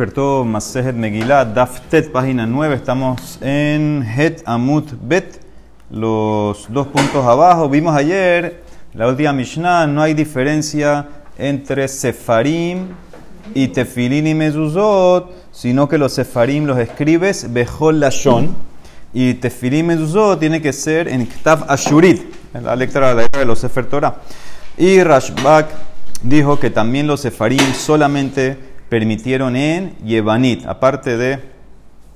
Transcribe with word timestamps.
Despertó 0.00 0.46
Masejet 0.46 0.96
Megillah, 0.96 1.44
Daftet, 1.44 2.10
página 2.10 2.46
9. 2.46 2.74
Estamos 2.74 3.38
en 3.42 4.02
Het 4.02 4.42
Amut 4.46 4.88
Bet, 5.02 5.42
los 5.90 6.72
dos 6.72 6.86
puntos 6.86 7.22
abajo. 7.26 7.68
Vimos 7.68 7.94
ayer, 7.94 8.62
la 8.94 9.08
última 9.08 9.34
Mishnah, 9.34 9.86
no 9.86 10.00
hay 10.00 10.14
diferencia 10.14 11.06
entre 11.36 11.86
Sefarim 11.86 12.86
y 13.52 13.68
Tefilin 13.68 14.26
y 14.26 14.34
Mezuzot, 14.34 15.34
sino 15.52 15.86
que 15.86 15.98
los 15.98 16.14
Sefarim 16.14 16.64
los 16.64 16.78
escribes 16.78 17.52
Bejol 17.52 18.00
Lashon 18.00 18.56
y 19.12 19.34
Tefilin 19.34 19.80
y 19.80 19.88
Mezuzot 19.88 20.40
tiene 20.40 20.62
que 20.62 20.72
ser 20.72 21.08
en 21.08 21.26
Ktav 21.26 21.66
Ashurit, 21.68 22.22
en 22.54 22.64
la 22.64 22.74
letra, 22.74 23.14
de 23.14 23.44
los 23.44 23.58
Sefer 23.58 23.84
Torah. 23.84 24.14
Y 24.78 25.02
Rashbak 25.02 25.66
dijo 26.22 26.58
que 26.58 26.70
también 26.70 27.06
los 27.06 27.20
Sefarim 27.20 27.74
solamente 27.74 28.69
permitieron 28.90 29.54
en 29.56 29.96
Yevanit, 30.04 30.66
aparte 30.66 31.16
de 31.16 31.38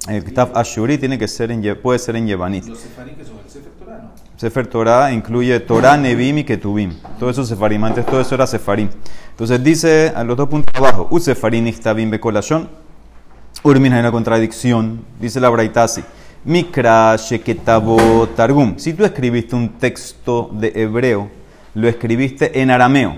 el 0.09 0.23
Kitab 0.23 0.51
Ashuri, 0.59 0.99
tiene 0.99 1.17
que 1.17 1.29
ser 1.29 1.51
en, 1.51 1.79
puede 1.81 1.99
ser 1.99 2.17
en 2.17 2.27
Yevanit. 2.27 2.67
¿Los 2.67 2.81
Sefarim 2.81 3.15
que 3.15 3.25
son 3.25 3.37
el 3.43 3.51
Sefer 3.51 3.73
Torah, 3.79 3.99
no? 4.03 4.11
Sefer 4.37 4.67
Torah 4.67 5.13
incluye 5.13 5.61
Torah, 5.61 5.97
Nebim 5.97 6.39
y 6.39 6.45
Ketubim. 6.45 6.93
Todo 7.19 7.31
eso 7.31 7.47
Sefarim, 7.47 7.83
antes 7.85 8.05
todo 8.05 8.21
eso 8.21 8.35
era 8.35 8.47
Sefarim. 8.47 8.91
Entonces 9.31 9.63
dice 9.63 10.13
a 10.15 10.25
los 10.25 10.37
dos 10.37 10.49
puntos 10.49 10.75
abajo, 10.75 11.09
U 11.11 11.21
Sefarim 11.21 11.67
Ixtabim 11.69 12.11
Bekolashon. 12.11 12.69
Urmin 13.63 13.93
hay 13.95 14.01
una 14.01 14.13
contradicción, 14.13 15.05
dice 15.21 15.41
la 15.41 15.49
Braitasi. 15.49 16.03
Mikra 16.45 17.17
Sheketabo 17.17 18.29
Targum. 18.37 18.75
Si 18.77 18.93
tú 18.93 19.05
escribiste 19.05 19.57
un 19.57 19.71
texto 19.79 20.51
de 20.53 20.73
hebreo, 20.75 21.31
lo 21.75 21.89
escribiste 21.89 22.61
en 22.61 22.71
arameo. 22.71 23.17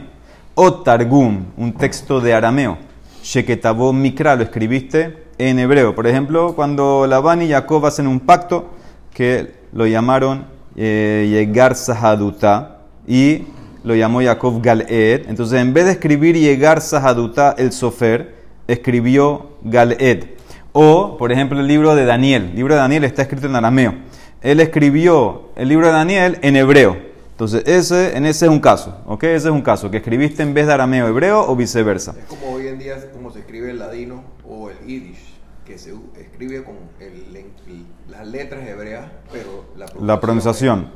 O 0.54 0.82
Targum, 0.82 1.46
un 1.56 1.72
texto 1.72 2.20
de 2.20 2.32
arameo 2.32 2.85
Sheketabo 3.26 3.92
Mikra, 3.92 4.36
lo 4.36 4.44
escribiste 4.44 5.24
en 5.36 5.58
hebreo. 5.58 5.96
Por 5.96 6.06
ejemplo, 6.06 6.54
cuando 6.54 7.08
Labán 7.08 7.42
y 7.42 7.48
Jacob 7.48 7.84
hacen 7.84 8.06
un 8.06 8.20
pacto 8.20 8.70
que 9.12 9.52
lo 9.72 9.84
llamaron 9.84 10.46
eh, 10.76 11.26
Yegar 11.28 11.74
Sahaduta 11.74 12.82
y 13.04 13.42
lo 13.82 13.96
llamó 13.96 14.22
Jacob 14.22 14.62
Galed. 14.62 15.28
Entonces, 15.28 15.60
en 15.60 15.74
vez 15.74 15.86
de 15.86 15.90
escribir 15.90 16.36
Yegar 16.36 16.80
Sahaduta 16.80 17.56
el 17.58 17.72
Sofer, 17.72 18.32
escribió 18.68 19.56
Galed. 19.64 20.26
O, 20.72 21.16
por 21.18 21.32
ejemplo, 21.32 21.58
el 21.58 21.66
libro 21.66 21.96
de 21.96 22.04
Daniel. 22.04 22.50
El 22.50 22.54
libro 22.54 22.74
de 22.74 22.80
Daniel 22.80 23.02
está 23.02 23.22
escrito 23.22 23.48
en 23.48 23.56
arameo. 23.56 23.92
Él 24.40 24.60
escribió 24.60 25.50
el 25.56 25.68
libro 25.68 25.88
de 25.88 25.94
Daniel 25.94 26.38
en 26.42 26.54
hebreo. 26.54 26.96
Entonces, 27.36 27.64
ese, 27.66 28.16
en 28.16 28.24
ese 28.24 28.46
es 28.46 28.50
un 28.50 28.60
caso, 28.60 28.96
¿ok? 29.04 29.24
Ese 29.24 29.48
es 29.48 29.52
un 29.52 29.60
caso, 29.60 29.90
que 29.90 29.98
escribiste 29.98 30.42
en 30.42 30.54
vez 30.54 30.66
de 30.66 30.72
arameo 30.72 31.06
hebreo 31.06 31.46
o 31.46 31.54
viceversa. 31.54 32.14
Es 32.18 32.24
como 32.24 32.50
hoy 32.50 32.66
en 32.66 32.78
día, 32.78 32.96
como 33.12 33.30
se 33.30 33.40
escribe 33.40 33.72
el 33.72 33.78
ladino 33.78 34.24
o 34.48 34.70
el 34.70 34.78
yiddish, 34.86 35.34
que 35.66 35.76
se 35.76 35.92
escribe 36.18 36.64
con 36.64 36.76
las 38.08 38.26
letras 38.26 38.66
hebreas, 38.66 39.10
pero 39.30 39.66
la 40.00 40.18
pronunciación. 40.18 40.88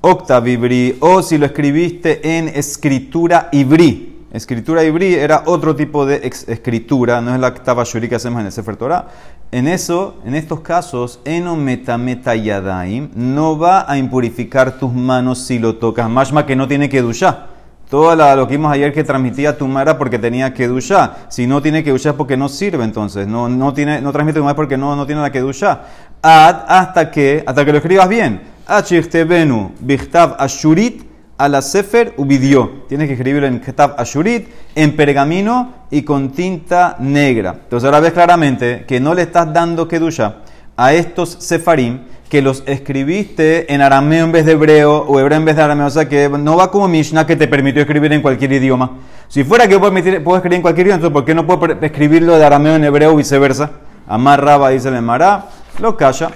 Octavibri, 0.00 0.98
o 1.00 1.20
si 1.20 1.36
lo 1.36 1.46
escribiste 1.46 2.38
en 2.38 2.46
escritura 2.46 3.48
ibrí. 3.50 4.26
Escritura 4.32 4.84
ibrí 4.84 5.14
era 5.14 5.42
otro 5.46 5.74
tipo 5.74 6.06
de 6.06 6.30
escritura, 6.46 7.20
no 7.20 7.34
es 7.34 7.40
la 7.40 7.52
que 7.52 7.58
estaba 7.58 7.82
que 7.82 8.14
hacemos 8.14 8.38
en 8.38 8.46
el 8.46 8.52
Sefer 8.52 8.76
Torah. 8.76 9.08
En 9.50 9.66
eso, 9.66 10.16
en 10.26 10.34
estos 10.34 10.60
casos, 10.60 11.20
eno 11.24 11.56
meta 11.56 12.36
yadaim, 12.36 13.08
no 13.14 13.58
va 13.58 13.90
a 13.90 13.96
impurificar 13.96 14.78
tus 14.78 14.92
manos 14.92 15.38
si 15.38 15.58
lo 15.58 15.76
tocas. 15.76 16.10
Mashma 16.10 16.44
que 16.44 16.54
no 16.54 16.68
tiene 16.68 16.90
que 16.90 17.00
duchar. 17.00 17.46
Todo 17.88 18.14
lo 18.36 18.46
que 18.46 18.58
vimos 18.58 18.70
ayer 18.70 18.92
que 18.92 19.02
transmitía 19.02 19.56
tu 19.56 19.66
mara 19.66 19.96
porque 19.96 20.18
tenía 20.18 20.52
que 20.52 20.68
duchar. 20.68 21.28
Si 21.30 21.46
no 21.46 21.62
tiene 21.62 21.82
que 21.82 21.90
duchar 21.90 22.14
porque 22.14 22.36
no 22.36 22.50
sirve, 22.50 22.84
entonces. 22.84 23.26
No, 23.26 23.48
no, 23.48 23.72
tiene, 23.72 24.02
no 24.02 24.12
transmite 24.12 24.38
tu 24.38 24.44
mara 24.44 24.54
porque 24.54 24.76
no, 24.76 24.94
no 24.94 25.06
tiene 25.06 25.22
la 25.22 25.32
que 25.32 25.40
duchar. 25.40 25.86
Ad 26.20 26.64
hasta 26.68 27.10
que, 27.10 27.42
hasta 27.46 27.64
que 27.64 27.72
lo 27.72 27.78
escribas 27.78 28.08
bien. 28.10 28.42
Achichtebenu, 28.66 29.72
bichtav 29.80 30.36
ashurit, 30.38 31.07
a 31.38 31.48
la 31.48 31.62
Sefer 31.62 32.12
Ubidió. 32.16 32.82
Tienes 32.88 33.06
que 33.06 33.14
escribirlo 33.14 33.46
en 33.46 33.60
Ketab 33.60 33.94
Ashurit, 33.98 34.48
en 34.74 34.96
pergamino 34.96 35.72
y 35.90 36.02
con 36.02 36.30
tinta 36.30 36.96
negra. 36.98 37.56
Entonces 37.62 37.86
ahora 37.86 38.00
ves 38.00 38.12
claramente 38.12 38.84
que 38.86 39.00
no 39.00 39.14
le 39.14 39.22
estás 39.22 39.52
dando 39.52 39.86
Kedusha 39.86 40.38
a 40.76 40.92
estos 40.92 41.30
Sefarim 41.38 42.00
que 42.28 42.42
los 42.42 42.62
escribiste 42.66 43.72
en 43.72 43.80
arameo 43.80 44.26
en 44.26 44.32
vez 44.32 44.44
de 44.44 44.52
hebreo 44.52 44.98
o 44.98 45.18
hebreo 45.18 45.38
en 45.38 45.44
vez 45.44 45.56
de 45.56 45.62
arameo. 45.62 45.86
O 45.86 45.90
sea 45.90 46.08
que 46.08 46.28
no 46.28 46.56
va 46.56 46.70
como 46.70 46.88
Mishnah 46.88 47.26
que 47.26 47.36
te 47.36 47.48
permitió 47.48 47.80
escribir 47.82 48.12
en 48.12 48.20
cualquier 48.20 48.52
idioma. 48.52 48.90
Si 49.28 49.44
fuera 49.44 49.66
que 49.66 49.78
puedo, 49.78 49.96
escribir 49.96 50.56
en 50.56 50.62
cualquier 50.62 50.88
idioma, 50.88 50.96
entonces 50.96 51.12
¿por 51.12 51.24
qué 51.24 51.34
no 51.34 51.46
puedo 51.46 51.78
escribirlo 51.80 52.36
de 52.36 52.44
arameo 52.44 52.76
en 52.76 52.84
hebreo 52.84 53.12
o 53.12 53.16
viceversa? 53.16 53.70
Amar 54.08 54.44
Raba 54.44 54.70
dice 54.70 54.88
el 54.88 55.00
Mará, 55.02 55.46
lo 55.78 55.96
calla. 55.96 56.30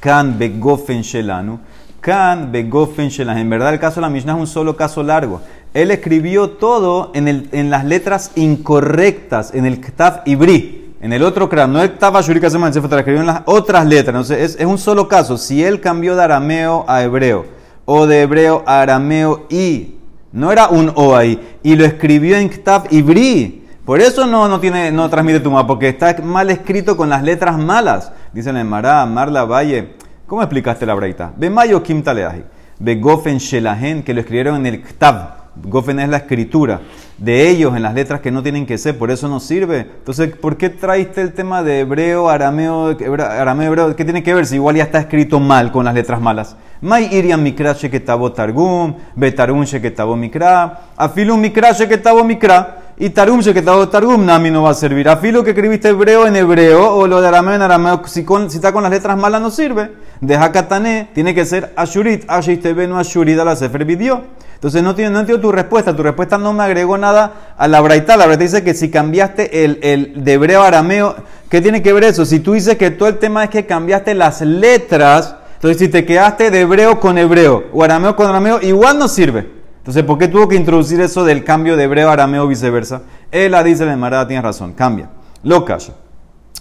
Kan 0.00 0.38
begofen 0.38 1.02
shelanu. 1.02 1.58
Kan 2.04 2.52
begofen 2.52 3.08
En 3.18 3.48
verdad, 3.48 3.72
el 3.72 3.80
caso 3.80 3.94
de 3.94 4.02
la 4.02 4.10
Mishnah 4.10 4.34
es 4.34 4.38
un 4.38 4.46
solo 4.46 4.76
caso 4.76 5.02
largo. 5.02 5.40
Él 5.72 5.90
escribió 5.90 6.50
todo 6.50 7.10
en, 7.14 7.28
el, 7.28 7.48
en 7.52 7.70
las 7.70 7.86
letras 7.86 8.32
incorrectas, 8.34 9.54
en 9.54 9.64
el 9.64 9.80
Ktav 9.80 10.20
Ibri. 10.26 10.96
En 11.00 11.14
el 11.14 11.22
otro 11.22 11.48
Ktav, 11.48 11.66
no 11.70 11.80
el 11.82 11.94
Ktav 11.94 12.18
Ashurika 12.18 12.50
se 12.50 12.58
escribió 12.58 13.20
en 13.20 13.26
las 13.26 13.40
otras 13.46 13.86
letras. 13.86 14.08
Entonces, 14.08 14.38
es, 14.38 14.60
es 14.60 14.66
un 14.66 14.76
solo 14.76 15.08
caso. 15.08 15.38
Si 15.38 15.64
él 15.64 15.80
cambió 15.80 16.14
de 16.14 16.24
arameo 16.24 16.84
a 16.86 17.02
hebreo, 17.02 17.46
o 17.86 18.06
de 18.06 18.20
hebreo 18.20 18.62
a 18.66 18.82
arameo 18.82 19.46
y, 19.48 19.94
no 20.30 20.52
era 20.52 20.68
un 20.68 20.92
O 20.96 21.16
ahí, 21.16 21.40
y 21.62 21.74
lo 21.74 21.86
escribió 21.86 22.36
en 22.36 22.50
Ktav 22.50 22.88
Ibri. 22.90 23.64
Por 23.86 24.02
eso 24.02 24.26
no, 24.26 24.46
no, 24.46 24.60
tiene, 24.60 24.92
no 24.92 25.08
transmite 25.08 25.40
porque 25.40 25.88
está 25.88 26.14
mal 26.22 26.50
escrito 26.50 26.98
con 26.98 27.08
las 27.08 27.22
letras 27.22 27.56
malas. 27.56 28.12
Dicen 28.34 28.58
en 28.58 28.68
Mará, 28.68 29.06
Marla 29.06 29.46
Valle. 29.46 30.03
¿Cómo 30.26 30.40
explicaste 30.40 30.86
la 30.86 30.94
breita? 30.94 31.32
Mayo 31.50 31.82
Kim 31.82 32.02
Taleahi. 32.02 32.44
Ve 32.78 32.94
Gofen 32.96 33.36
Shelahen, 33.36 34.02
que 34.02 34.14
lo 34.14 34.20
escribieron 34.20 34.56
en 34.56 34.66
el 34.66 34.82
Ktav. 34.82 35.44
Gofen 35.62 36.00
es 36.00 36.08
la 36.08 36.16
escritura 36.16 36.80
de 37.18 37.48
ellos 37.48 37.76
en 37.76 37.82
las 37.82 37.94
letras 37.94 38.20
que 38.20 38.30
no 38.30 38.42
tienen 38.42 38.66
que 38.66 38.78
ser, 38.78 38.98
por 38.98 39.10
eso 39.10 39.28
no 39.28 39.38
sirve. 39.38 39.80
Entonces, 39.80 40.34
¿por 40.34 40.56
qué 40.56 40.70
traiste 40.70 41.20
el 41.20 41.34
tema 41.34 41.62
de 41.62 41.80
hebreo, 41.80 42.28
arameo, 42.30 42.96
arameo, 43.20 43.66
hebreo? 43.66 43.94
¿Qué 43.94 44.04
tiene 44.04 44.22
que 44.22 44.34
ver 44.34 44.46
si 44.46 44.56
igual 44.56 44.76
ya 44.76 44.84
está 44.84 44.98
escrito 44.98 45.38
mal 45.38 45.70
con 45.70 45.84
las 45.84 45.94
letras 45.94 46.20
malas? 46.20 46.56
Mai 46.80 47.14
iriam 47.14 47.40
mikra 47.42 47.74
sheketabo 47.74 48.32
targum, 48.32 48.94
betargum 49.14 49.64
sheketabo 49.64 50.16
mikra, 50.16 50.80
afilum 50.96 51.38
mikra 51.38 51.72
sheketabo 51.72 52.24
mikra. 52.24 52.78
Y 52.96 53.10
Tarum, 53.10 53.40
que 53.42 53.60
Targum, 53.62 54.24
Nami 54.24 54.50
no 54.52 54.62
va 54.62 54.70
a 54.70 54.74
servir. 54.74 55.08
Afilo 55.08 55.42
que 55.42 55.50
escribiste 55.50 55.88
hebreo 55.88 56.28
en 56.28 56.36
hebreo 56.36 56.94
o 56.94 57.08
lo 57.08 57.20
de 57.20 57.26
arameo 57.26 57.54
en 57.54 57.62
arameo, 57.62 58.02
si, 58.06 58.24
está 58.54 58.72
con 58.72 58.84
las 58.84 58.92
letras 58.92 59.18
malas 59.18 59.40
no 59.40 59.50
sirve. 59.50 59.90
Deja 60.20 60.52
Katané, 60.52 61.08
tiene 61.12 61.34
que 61.34 61.44
ser 61.44 61.72
Ashurit, 61.76 62.24
Ashitebenu 62.28 62.96
Ashurit 62.96 63.38
a 63.38 63.44
la 63.44 63.56
Sefer 63.56 63.84
Vidio. 63.84 64.22
Entonces 64.54 64.82
no, 64.82 64.94
tiene, 64.94 65.10
no 65.10 65.20
entiendo 65.20 65.42
tu 65.42 65.52
respuesta. 65.52 65.94
Tu 65.94 66.02
respuesta 66.02 66.38
no 66.38 66.52
me 66.52 66.62
agregó 66.62 66.96
nada 66.96 67.54
a 67.58 67.68
la 67.68 67.80
braita. 67.80 68.16
La 68.16 68.26
braita 68.26 68.44
dice 68.44 68.64
que 68.64 68.74
si 68.74 68.90
cambiaste 68.90 69.64
el, 69.64 69.78
el 69.82 70.24
de 70.24 70.32
hebreo 70.32 70.62
a 70.62 70.68
arameo, 70.68 71.16
¿qué 71.50 71.60
tiene 71.60 71.82
que 71.82 71.92
ver 71.92 72.04
eso? 72.04 72.24
Si 72.24 72.40
tú 72.40 72.54
dices 72.54 72.76
que 72.76 72.90
todo 72.90 73.08
el 73.08 73.18
tema 73.18 73.44
es 73.44 73.50
que 73.50 73.66
cambiaste 73.66 74.14
las 74.14 74.40
letras, 74.40 75.36
entonces 75.56 75.78
si 75.78 75.88
te 75.88 76.06
quedaste 76.06 76.50
de 76.50 76.62
hebreo 76.62 76.98
con 77.00 77.18
hebreo 77.18 77.64
o 77.72 77.84
arameo 77.84 78.16
con 78.16 78.26
arameo, 78.26 78.60
igual 78.62 78.98
no 78.98 79.08
sirve. 79.08 79.46
Entonces, 79.84 80.02
¿por 80.04 80.16
qué 80.16 80.28
tuvo 80.28 80.48
que 80.48 80.56
introducir 80.56 80.98
eso 81.02 81.26
del 81.26 81.44
cambio 81.44 81.76
de 81.76 81.84
hebreo 81.84 82.08
a 82.08 82.14
arameo 82.14 82.46
viceversa? 82.46 83.02
Él 83.30 83.52
la 83.52 83.62
dice, 83.62 83.84
la 83.84 83.94
Marada 83.96 84.26
tiene 84.26 84.40
razón, 84.40 84.72
cambia. 84.72 85.10
Lo 85.42 85.62
calla. 85.66 85.92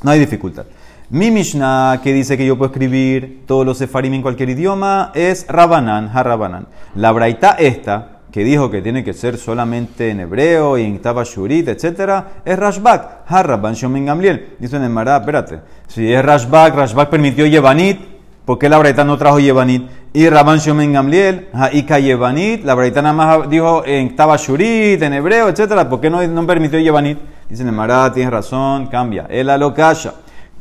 No 0.01 0.11
hay 0.11 0.19
dificultad. 0.19 0.65
Mi 1.13 1.29
Mishnah, 1.29 1.99
que 2.01 2.11
dice 2.11 2.35
que 2.39 2.45
yo 2.47 2.57
puedo 2.57 2.71
escribir 2.71 3.43
todos 3.45 3.63
los 3.63 3.77
sefarim 3.77 4.15
en 4.15 4.23
cualquier 4.23 4.49
idioma, 4.49 5.11
es 5.13 5.45
Rabanan, 5.47 6.09
Harabanan. 6.11 6.65
La 6.95 7.11
braita 7.11 7.51
esta, 7.51 8.21
que 8.31 8.43
dijo 8.43 8.71
que 8.71 8.81
tiene 8.81 9.03
que 9.03 9.13
ser 9.13 9.37
solamente 9.37 10.09
en 10.09 10.21
hebreo 10.21 10.75
y 10.75 10.85
en 10.85 10.99
Tabashurit, 10.99 11.67
etc., 11.67 12.23
es 12.43 12.57
Rashbak, 12.57 13.25
Haraban 13.27 13.75
Shomen 13.75 14.07
Gamliel. 14.07 14.55
Dice 14.57 14.77
en 14.77 14.91
Mará, 14.91 15.17
espérate, 15.17 15.59
si 15.85 16.11
es 16.11 16.25
Rashbak, 16.25 16.73
Rashbak 16.73 17.11
permitió 17.11 17.45
Yevanit, 17.45 17.99
¿por 18.43 18.57
qué 18.57 18.67
la 18.67 18.79
braita 18.79 19.03
no 19.03 19.15
trajo 19.15 19.39
Yevanit? 19.39 19.87
Y 20.13 20.27
Rabban 20.27 20.57
Shomen 20.57 20.93
Gamliel, 20.93 21.49
Haika 21.53 21.99
Yevanit, 21.99 22.65
la 22.65 22.73
verdad 22.73 23.03
nada 23.03 23.13
más 23.13 23.49
dijo 23.51 23.85
en 23.85 24.07
estaba 24.07 24.35
Shurit, 24.37 24.99
en 25.03 25.13
hebreo, 25.13 25.47
etc. 25.49 25.87
¿Por 25.87 26.01
qué 26.01 26.09
no, 26.09 26.25
no 26.27 26.47
permitió 26.47 26.79
Yevanit? 26.79 27.19
Dice 27.47 27.63
Mará, 27.65 28.11
tienes 28.11 28.33
razón, 28.33 28.87
cambia. 28.87 29.27
El 29.29 29.51
alokasha, 29.51 30.13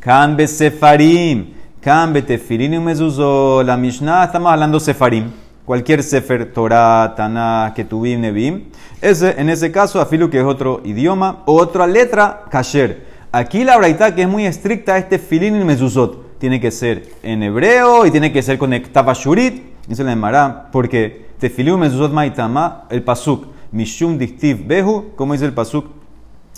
Kanbe 0.02 0.48
Sefarim, 0.48 1.52
Kanbe 1.80 2.22
Tefirim 2.22 2.74
y 2.74 2.78
Mezuzó. 2.80 3.62
La 3.62 3.76
Mishnah, 3.76 4.24
estamos 4.24 4.50
hablando 4.50 4.80
Sefarim. 4.80 5.30
Cualquier 5.64 6.02
Sefer, 6.02 6.52
Torah, 6.52 7.14
Tanah, 7.16 7.72
Ketubim, 7.72 8.20
Nebim. 8.20 8.64
Ese, 9.00 9.40
en 9.40 9.48
ese 9.48 9.70
caso, 9.70 10.00
afilo 10.00 10.28
que 10.28 10.40
es 10.40 10.44
otro 10.44 10.80
idioma, 10.84 11.44
otra 11.46 11.86
letra, 11.86 12.46
Kasher. 12.50 13.06
Aquí 13.30 13.62
la 13.62 13.78
braita 13.78 14.12
que 14.12 14.22
es 14.22 14.28
muy 14.28 14.44
estricta, 14.44 14.98
este 14.98 15.20
Filin 15.20 15.60
y 15.60 15.64
Mezuzot 15.64 16.36
tiene 16.40 16.60
que 16.60 16.72
ser 16.72 17.08
en 17.22 17.44
hebreo 17.44 18.04
y 18.04 18.10
tiene 18.10 18.32
que 18.32 18.42
ser 18.42 18.58
con 18.58 18.72
Shurit. 18.72 19.62
Dice 19.86 20.02
la 20.02 20.10
Emara, 20.10 20.68
porque 20.72 21.26
Tefiliu 21.38 21.78
Mezuzot 21.78 22.12
Maitama, 22.12 22.86
el 22.90 23.04
Pasuk, 23.04 23.46
Mishum 23.70 24.18
Dictiv 24.18 24.66
Behu, 24.66 25.12
como 25.14 25.34
dice 25.34 25.44
el 25.44 25.52
Pasuk 25.52 25.86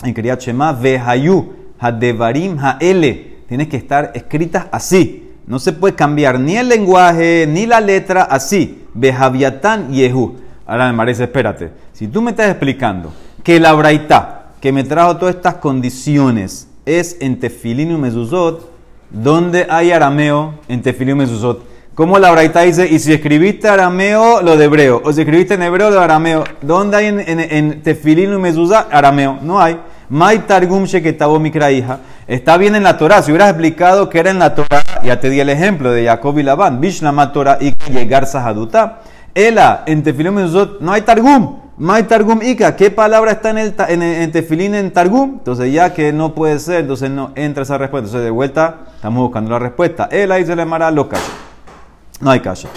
en 0.03 0.15
Kriyat 0.15 0.41
Shema, 0.41 0.73
Vehayu 0.73 1.53
Hadevarim 1.79 2.57
Haele. 2.59 3.34
Tiene 3.49 3.69
que 3.69 3.77
estar 3.77 4.13
escritas 4.15 4.67
así. 4.73 5.33
No 5.47 5.59
se 5.59 5.73
puede 5.73 5.95
cambiar 5.95 6.41
ni 6.41 6.57
el 6.57 6.69
lenguaje 6.69 7.47
ni 7.49 7.67
la 7.67 7.81
letra 7.81 8.23
así. 8.23 8.85
Bejaviatán 8.95 9.93
Yehu. 9.93 10.37
Ahora 10.67 10.91
me 10.91 10.97
parece, 10.97 11.25
espérate. 11.25 11.71
Si 11.93 12.09
tú 12.09 12.23
me 12.23 12.31
estás 12.31 12.49
explicando 12.49 13.13
que 13.43 13.61
la 13.61 13.75
braita 13.75 14.53
que 14.61 14.73
me 14.73 14.85
trajo 14.85 15.19
todas 15.19 15.35
estas 15.35 15.57
condiciones 15.57 16.69
es 16.87 17.19
en 17.21 17.39
Tefilín 17.39 17.91
y 17.91 17.97
Mezuzot, 17.97 18.71
¿dónde 19.11 19.67
hay 19.69 19.93
arameo 19.93 20.55
en 20.69 20.81
Tefilín 20.81 21.17
y 21.17 21.19
Mezuzot? 21.19 21.63
Como 21.95 22.19
la 22.19 22.33
braita 22.33 22.63
dice, 22.63 22.89
y 22.89 22.99
si 22.99 23.13
escribiste 23.13 23.69
arameo, 23.69 24.43
lo 24.43 24.57
de 24.57 24.65
hebreo, 24.65 25.01
o 25.05 25.13
si 25.13 25.21
escribiste 25.21 25.55
en 25.55 25.63
hebreo, 25.63 25.91
lo 25.91 25.97
de 25.97 26.03
arameo. 26.03 26.45
¿Dónde 26.63 26.97
hay 26.97 27.07
en, 27.07 27.21
en, 27.21 27.41
en 27.41 27.83
Tefilín 27.83 28.33
y 28.33 28.39
Mezuzot 28.39 28.89
arameo? 28.91 29.39
No 29.43 29.61
hay. 29.61 29.79
Mai 30.09 30.41
Targum 30.47 30.85
Sheketabo 30.85 31.39
Mikra 31.39 31.71
hija. 31.71 31.99
Está 32.27 32.57
bien 32.57 32.75
en 32.75 32.83
la 32.83 32.97
Torah. 32.99 33.23
Si 33.23 33.31
hubieras 33.31 33.51
explicado 33.51 34.09
que 34.09 34.19
era 34.19 34.31
en 34.31 34.39
la 34.39 34.55
Torah, 34.55 34.83
ya 35.03 35.21
te 35.21 35.31
di 35.31 35.41
el 35.41 35.49
ejemplo 35.49 35.91
de 35.91 36.05
Jacob 36.05 36.39
y 36.39 36.43
Labán. 36.43 36.81
Torah 37.33 37.59
y 37.61 37.75
llegar 37.91 38.27
Sahaduta. 38.27 39.01
Ela, 39.35 39.83
en 39.87 40.05
no 40.81 40.93
hay 40.93 41.03
Targum. 41.03 41.65
Mai 41.77 42.05
Targum 42.05 42.41
Ika, 42.41 42.77
¿qué 42.77 42.93
palabra 42.93 43.33
está 43.33 43.51
en, 43.51 43.59
el, 43.59 43.75
en, 43.89 44.01
en 44.01 44.31
Tefilín 44.31 44.77
en 44.77 44.93
Targum? 44.93 45.39
Entonces, 45.39 45.73
ya 45.73 45.93
que 45.93 46.13
no 46.13 46.33
puede 46.33 46.61
ser, 46.61 46.83
entonces 46.83 47.11
no 47.11 47.33
entra 47.35 47.65
esa 47.65 47.79
respuesta. 47.79 48.07
Entonces, 48.07 48.25
de 48.25 48.31
vuelta, 48.31 48.77
estamos 48.95 49.23
buscando 49.25 49.51
la 49.51 49.59
respuesta. 49.59 50.09
Ela 50.13 50.37
dice 50.37 50.55
le 50.55 50.65
mara 50.65 50.91
loca. 50.93 51.17
No 52.21 52.31
hay 52.31 52.39
caso. 52.41 52.69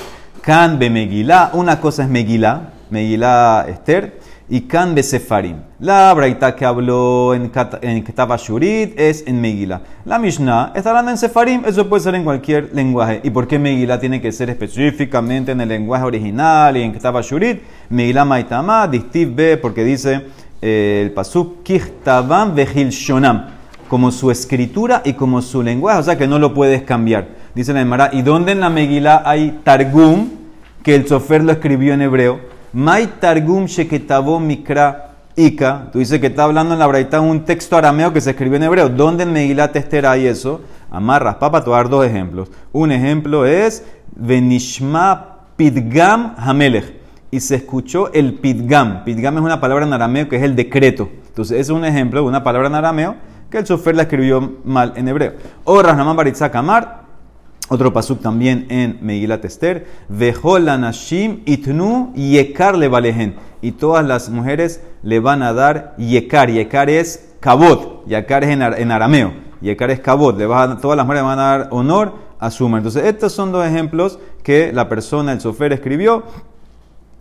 Kan 0.42 0.80
be 0.80 0.90
Megilá, 0.90 1.52
una 1.54 1.80
cosa 1.80 2.04
es 2.04 2.10
Megilá, 2.10 2.70
Megilá 2.90 3.66
Esther 3.68 4.18
y 4.50 4.62
Kan 4.62 5.02
Sefarim. 5.04 5.58
La 5.80 6.14
braita 6.14 6.56
que 6.56 6.66
habló 6.66 7.34
en, 7.34 7.52
en 7.82 8.04
Shurit 8.38 8.98
es 8.98 9.24
en 9.28 9.42
Megillah. 9.42 9.82
La 10.06 10.18
Mishnah 10.18 10.72
está 10.74 10.90
hablando 10.90 11.12
en 11.12 11.18
Sefarim, 11.18 11.64
eso 11.66 11.88
puede 11.90 12.04
ser 12.04 12.16
en 12.16 12.24
cualquier 12.24 12.70
lenguaje. 12.74 13.20
¿Y 13.24 13.30
por 13.30 13.48
qué 13.48 13.60
Megillah 13.60 14.00
tiene 14.00 14.22
que 14.22 14.32
ser 14.32 14.50
específicamente 14.50 15.52
en 15.52 15.62
el 15.62 15.70
lenguaje 15.70 16.06
original 16.06 16.78
y 16.78 16.84
en 16.84 16.94
Shurit? 16.94 17.62
Megillah 17.90 18.26
Maitama, 18.26 18.88
Distiv 18.88 19.36
B, 19.36 19.58
porque 19.58 19.84
dice 19.84 20.26
eh, 20.62 21.02
el 21.04 21.12
Pasuk 21.12 21.64
Kichtavam 21.64 22.56
Vehil 22.56 22.90
Shonam, 22.90 23.48
como 23.90 24.12
su 24.12 24.32
escritura 24.32 25.02
y 25.04 25.14
como 25.14 25.42
su 25.42 25.62
lenguaje, 25.62 26.00
o 26.00 26.04
sea 26.04 26.18
que 26.18 26.28
no 26.28 26.40
lo 26.40 26.54
puedes 26.54 26.84
cambiar. 26.84 27.28
Dice 27.54 27.74
la 27.74 27.82
Emara, 27.82 28.12
¿y 28.14 28.22
dónde 28.22 28.54
en 28.54 28.62
la 28.62 28.70
Megillah 28.70 29.24
hay 29.26 29.60
Targum 29.64 30.30
que 30.84 30.96
el 30.96 31.06
chofer 31.06 31.44
lo 31.44 31.52
escribió 31.52 31.94
en 31.94 32.02
hebreo? 32.02 32.57
Mai 32.74 33.08
Targum 33.20 33.66
Sheketabo 33.66 34.40
Mikra 34.40 35.12
Ika. 35.36 35.90
Tú 35.92 36.00
dices 36.00 36.20
que 36.20 36.28
está 36.28 36.44
hablando 36.44 36.74
en 36.74 36.80
la 36.80 36.88
Braita 36.88 37.22
un 37.22 37.46
texto 37.46 37.78
arameo 37.78 38.12
que 38.12 38.22
se 38.22 38.32
escribió 38.32 38.58
en 38.58 38.64
hebreo. 38.64 38.90
¿Dónde 38.90 39.24
en 39.24 39.32
Megilat 39.32 39.76
Esther 39.76 40.06
hay 40.06 40.28
eso? 40.28 40.62
Amarras, 40.92 41.36
papa, 41.36 41.64
te 41.64 41.70
voy 41.70 41.76
a 41.76 41.84
dar 41.84 41.90
dos 41.90 42.06
ejemplos. 42.06 42.50
Un 42.72 42.92
ejemplo 42.92 43.46
es 43.46 43.86
Venishma 44.16 45.38
Pidgam 45.56 46.36
Hamelech. 46.38 46.96
Y 47.32 47.40
se 47.40 47.56
escuchó 47.56 48.12
el 48.14 48.34
Pidgam. 48.36 49.04
Pidgam 49.04 49.38
es 49.38 49.44
una 49.44 49.60
palabra 49.60 49.86
en 49.86 49.94
arameo 49.94 50.28
que 50.28 50.38
es 50.38 50.44
el 50.44 50.56
decreto. 50.56 51.10
Entonces, 51.28 51.60
es 51.60 51.70
un 51.70 51.86
ejemplo 51.86 52.22
de 52.22 52.28
una 52.28 52.44
palabra 52.44 52.68
en 52.68 52.76
arameo 52.76 53.16
que 53.50 53.60
el 53.60 53.64
chofer 53.64 53.96
la 53.96 54.04
escribió 54.04 54.60
mal 54.64 54.94
en 54.96 55.08
hebreo. 55.08 55.34
O 55.64 55.82
Rasnaman 55.82 56.16
Baritzak 56.16 56.56
Amar, 56.56 57.07
otro 57.70 57.92
pasuk 57.92 58.22
también 58.22 58.66
en 58.70 58.98
Megilat 59.02 59.44
Esther. 59.46 59.86
Nashim 60.10 61.42
itnu 61.46 62.14
yekar 62.16 62.78
le 62.78 62.88
valehen. 62.88 63.36
Y 63.62 63.72
todas 63.72 64.06
las 64.06 64.30
mujeres 64.30 64.82
le 65.04 65.20
van 65.20 65.44
a 65.44 65.54
dar 65.54 65.96
yekar. 65.98 66.50
Yekar 66.50 66.90
es 66.90 67.34
kabot. 67.40 68.06
Yekar 68.08 68.44
es 68.44 68.50
en, 68.52 68.92
arameo. 68.92 69.34
Yekar 69.62 69.92
es 69.92 70.00
kabot. 70.00 70.38
Le 70.38 70.46
todas 70.46 70.98
las 70.98 71.06
mujeres 71.06 71.24
le 71.24 71.28
van 71.28 71.40
a 71.40 71.44
dar 71.44 71.68
honor 71.72 72.14
a 72.40 72.52
Suma. 72.52 72.78
Entonces, 72.78 73.04
estos 73.06 73.34
son 73.34 73.52
dos 73.52 73.66
ejemplos 73.66 74.20
que 74.44 74.72
la 74.72 74.88
persona, 74.88 75.34
el 75.34 75.42
sofer, 75.42 75.74
escribió 75.74 76.24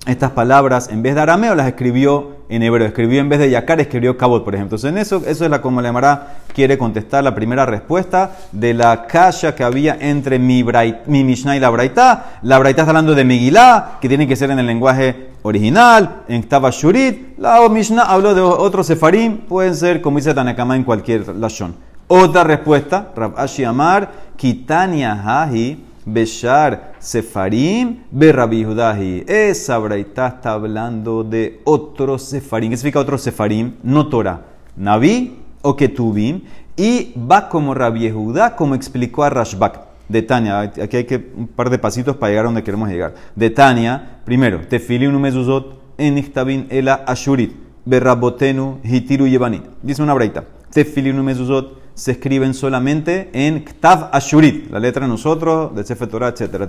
estas 0.07 0.31
palabras, 0.31 0.89
en 0.89 1.03
vez 1.03 1.15
de 1.15 1.21
arameo, 1.21 1.55
las 1.55 1.67
escribió 1.67 2.37
en 2.49 2.63
hebreo. 2.63 2.87
Escribió 2.87 3.21
en 3.21 3.29
vez 3.29 3.41
de 3.41 3.51
yakar, 3.51 3.81
escribió 3.81 4.17
kabot, 4.17 4.45
por 4.45 4.55
ejemplo. 4.55 4.77
Entonces, 4.77 4.91
en 4.91 4.99
eso, 4.99 5.23
eso 5.27 5.45
es 5.45 5.51
la 5.51 5.61
como 5.61 5.81
la 5.81 5.93
Mara 5.93 6.39
quiere 6.55 6.79
contestar 6.79 7.25
la 7.25 7.35
primera 7.35 7.67
respuesta 7.67 8.37
de 8.53 8.73
la 8.75 9.07
kasha 9.07 9.55
que 9.55 9.65
había 9.65 9.97
entre 10.01 10.39
mi, 10.39 10.65
mi 11.07 11.25
Mishnah 11.25 11.57
y 11.57 11.61
la 11.61 11.71
Braita. 11.71 12.39
La 12.43 12.59
Braita 12.59 12.83
está 12.83 12.91
hablando 12.91 13.15
de 13.15 13.25
Megillah, 13.25 13.99
que 14.01 14.09
tiene 14.09 14.29
que 14.29 14.37
ser 14.37 14.51
en 14.51 14.59
el 14.59 14.67
lenguaje 14.67 15.31
original, 15.43 16.23
en 16.29 16.43
Ktaba 16.43 16.71
Shurit. 16.71 17.39
La 17.39 17.69
Mishnah 17.69 18.03
habló 18.03 18.35
de 18.35 18.41
otros 18.41 18.87
sefarim, 18.87 19.39
pueden 19.39 19.75
ser, 19.75 20.01
como 20.01 20.19
dice 20.19 20.35
Tanakama, 20.35 20.77
en 20.77 20.85
cualquier 20.85 21.29
lashon. 21.37 21.75
Otra 22.09 22.45
respuesta, 22.45 23.09
Rab 23.17 23.35
Amar, 23.67 24.11
Kitania 24.37 25.15
Hahi, 25.15 25.85
Beshar 26.07 26.95
Sefarim 27.01 28.05
Berrabihudahi. 28.11 29.25
Esa 29.27 29.77
braita 29.79 30.29
está 30.29 30.53
hablando 30.53 31.25
de 31.25 31.61
otros 31.65 32.23
Sefarim. 32.23 32.71
¿Qué 32.71 32.77
significa 32.77 33.01
otros 33.01 33.23
Sefarim? 33.23 33.75
No 33.83 34.09
Torah. 34.09 34.41
Naví 34.77 35.37
o 35.63 35.77
Ketubim. 35.77 36.43
Y 36.77 37.15
va 37.19 37.49
como 37.49 37.75
Rabbi 37.75 38.13
como 38.57 38.75
explicó 38.75 39.25
a 39.25 39.31
Rashbak. 39.31 39.81
De 40.09 40.23
Tania, 40.23 40.61
aquí 40.61 40.99
hay 40.99 41.05
que 41.05 41.33
un 41.37 41.49
par 41.49 41.69
de 41.69 41.79
pasitos 41.79 42.17
para 42.17 42.31
llegar 42.31 42.45
a 42.45 42.49
donde 42.49 42.63
queremos 42.63 42.89
llegar. 42.89 43.15
De 43.35 43.51
Tania, 43.51 44.21
primero, 44.25 44.61
Tefilim 44.69 45.11
numezuzot 45.11 45.81
en 45.99 46.19
Ichtabin 46.19 46.69
ela 46.71 47.03
ashurit, 47.07 47.57
berrabotenu 47.85 48.79
hitiru 48.85 49.27
yevanit. 49.27 49.65
Dice 49.83 50.03
una 50.03 50.15
braita. 50.15 50.45
Tefilim 50.71 51.17
numezuzot 51.17 51.86
se 51.97 52.13
escriben 52.13 52.53
solamente 52.53 53.31
en 53.33 53.65
Ktav 53.65 54.11
Ashurit, 54.13 54.71
la 54.71 54.79
letra 54.79 55.07
de 55.07 55.09
nosotros, 55.09 55.75
de 55.75 55.83
Sefer 55.83 56.09
Torah, 56.09 56.29
etc. 56.29 56.69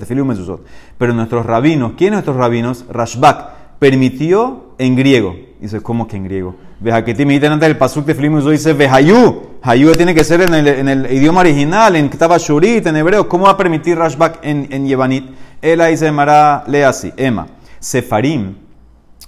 Pero 0.98 1.14
nuestros 1.14 1.46
rabinos, 1.46 1.92
¿quiénes 1.98 2.14
nuestros 2.14 2.38
rabinos? 2.38 2.86
Rashbak, 2.90 3.78
permitió 3.78 4.74
en 4.78 4.96
griego. 4.96 5.36
Dice, 5.60 5.82
¿cómo 5.82 6.08
que 6.08 6.16
en 6.16 6.24
griego? 6.24 6.56
te 6.82 7.26
me 7.26 7.36
antes 7.36 7.60
del 7.60 7.78
pasuk 7.78 8.06
de 8.06 8.16
Filim 8.16 8.40
dice 8.50 8.72
Vehayu. 8.72 9.42
Hayu 9.62 9.92
tiene 9.96 10.16
que 10.16 10.24
ser 10.24 10.42
en 10.42 10.54
el, 10.88 11.12
idioma 11.12 11.42
original, 11.42 11.98
en 11.98 12.08
Ktav 12.08 12.32
Ashurit, 12.32 12.88
en 12.88 12.96
hebreo. 12.96 13.28
¿Cómo 13.28 13.46
va 13.46 13.52
a 13.52 13.58
permitir 13.58 13.98
Rashbak 13.98 14.40
en, 14.44 14.70
en 14.72 14.88
Yevanit? 14.88 15.26
Él 15.62 15.82
ahí 15.82 15.98
se 15.98 16.10
Mara, 16.10 16.64
lee 16.68 16.84
así, 16.84 17.12
Emma. 17.18 17.48
Sefarim, 17.80 18.56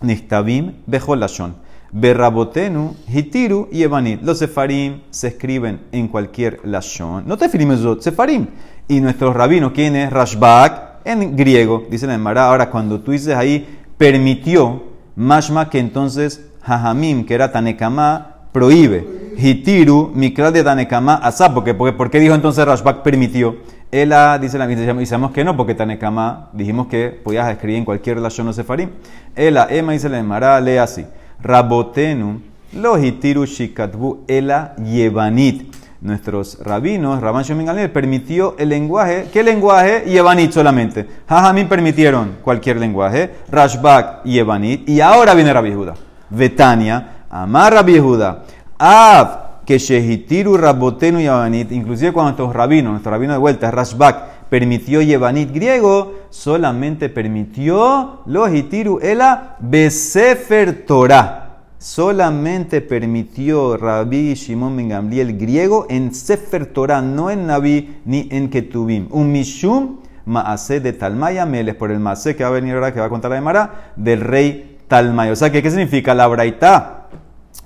Nichtabim, 0.02 0.76
Beholashon. 0.86 1.56
Berrabotenu, 1.92 2.96
Hitiru 3.08 3.68
y 3.72 3.84
Evanit. 3.84 4.22
Los 4.22 4.38
sefarim 4.38 5.02
se 5.10 5.30
escriben 5.30 5.82
en 5.92 6.08
cualquier 6.08 6.60
lashon. 6.64 7.28
No 7.28 7.38
te 7.38 7.46
eso, 7.46 8.02
sefarim. 8.02 8.48
Y 8.88 9.02
nuestros 9.02 9.36
rabinos, 9.36 9.72
¿quién 9.74 9.96
es? 9.96 10.12
Rashbak, 10.12 11.06
en 11.06 11.36
griego, 11.36 11.86
dice 11.90 12.08
la 12.08 12.16
Emara. 12.16 12.48
Ahora, 12.48 12.70
cuando 12.70 13.00
tú 13.00 13.12
dices 13.12 13.36
ahí, 13.36 13.80
permitió, 13.98 14.84
mashma 15.16 15.70
que 15.70 15.80
entonces 15.80 16.46
Jajamim, 16.62 17.26
que 17.26 17.34
era 17.34 17.52
Tanekama, 17.52 18.36
prohíbe. 18.52 19.34
Hitiru, 19.38 20.12
mikra 20.14 20.52
de 20.52 20.64
Tanekama, 20.64 21.16
asap. 21.16 21.54
Porque, 21.54 21.74
porque, 21.74 21.94
¿Por 21.94 22.10
qué 22.10 22.20
dijo 22.20 22.36
entonces 22.36 22.66
Rashbak 22.66 23.02
permitió? 23.04 23.58
Ela 23.92 24.38
dice 24.38 24.60
la 24.60 24.72
y 24.72 25.06
sabemos 25.08 25.32
que 25.32 25.44
no, 25.44 25.58
porque 25.58 25.74
Tanekama 25.74 26.50
dijimos 26.54 26.88
que 26.88 27.10
podías 27.10 27.50
escribir 27.50 27.78
en 27.78 27.86
cualquier 27.86 28.20
lashon 28.20 28.48
o 28.48 28.54
sefarim. 28.54 28.90
Ela, 29.36 29.68
Ema 29.70 29.94
dice 29.94 30.10
la 30.10 30.20
Emara, 30.20 30.62
lee 30.62 30.78
así. 30.78 31.06
Rabotenu, 31.42 32.42
lohitiru 32.74 33.46
shikatbu 33.46 34.26
ela 34.28 34.76
yevanit. 34.84 35.76
Nuestros 36.02 36.58
rabinos, 36.64 37.20
Rabban 37.20 37.44
Shomin 37.44 37.68
permitió 37.92 38.56
el 38.58 38.70
lenguaje. 38.70 39.28
¿Qué 39.34 39.44
lenguaje? 39.44 40.06
Yevanit 40.08 40.54
solamente. 40.54 41.06
Jajamín 41.28 41.68
permitieron 41.68 42.38
cualquier 42.42 42.78
lenguaje. 42.78 43.32
Rashbak, 43.52 44.24
Yevanit. 44.24 44.88
Y 44.88 45.02
ahora 45.02 45.34
viene 45.34 45.52
Rabbi 45.52 45.74
Judá. 45.74 45.96
Betania, 46.30 47.26
Amar 47.30 47.74
Rabbi 47.74 48.00
Judá. 48.00 48.44
Av, 48.78 49.28
que 49.66 49.78
Shehitiru 49.78 50.56
Rabotenu 50.56 51.20
Yevanit. 51.20 51.74
Inclusive 51.74 52.14
cuando 52.14 52.30
nuestros 52.30 52.54
rabinos, 52.54 52.92
nuestro 52.92 53.12
rabino 53.12 53.34
de 53.34 53.40
vuelta, 53.40 53.70
Rashbak, 53.70 54.39
permitió 54.50 55.02
Yevanit 55.02 55.54
griego, 55.54 56.16
solamente 56.30 57.10
permitió 57.10 58.22
los 58.26 58.54
itiru 58.54 59.00
ela 59.02 59.56
besefer 59.60 60.86
Torah. 60.86 61.46
Solamente 61.78 62.82
permitió 62.82 63.78
Rabbi 63.78 64.34
Shimon 64.34 64.76
Ben 64.76 64.90
Gamliel 64.90 65.38
griego 65.38 65.86
en 65.90 66.14
Sefer 66.14 66.66
Torah, 66.66 67.02
no 67.02 67.32
en 67.32 67.48
Naví 67.48 68.02
ni 68.04 68.28
en 68.32 68.50
Ketubim. 68.50 69.08
Un 69.12 69.32
mishum 69.32 70.00
maase 70.26 70.82
de 70.82 70.92
Talmaya 70.92 71.46
Meles, 71.46 71.76
por 71.76 71.90
el 71.90 72.00
maase 72.00 72.36
que 72.36 72.44
va 72.44 72.50
a 72.50 72.52
venir 72.52 72.74
ahora, 72.74 72.94
que 72.94 73.00
va 73.00 73.06
a 73.06 73.10
contar 73.10 73.32
la 73.32 73.38
Emara, 73.38 73.94
del 73.96 74.20
rey 74.20 74.78
Talmaya. 74.90 75.32
O 75.32 75.38
sea, 75.38 75.52
¿qué, 75.52 75.60
significa 75.62 75.80
significa? 75.80 76.16
La 76.16 76.28
braita 76.28 77.08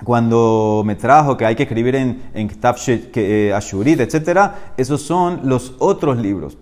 cuando 0.04 0.84
me 0.86 0.96
trajo 0.96 1.36
que 1.36 1.46
hay 1.48 1.56
que 1.56 1.64
escribir 1.64 1.96
en, 1.96 2.22
en 2.36 2.48
que, 2.48 3.48
eh, 3.48 3.54
Ashurit, 3.54 4.00
etc., 4.00 4.52
esos 4.78 5.02
son 5.02 5.42
los 5.44 5.76
otros 5.80 6.18
libros. 6.18 6.58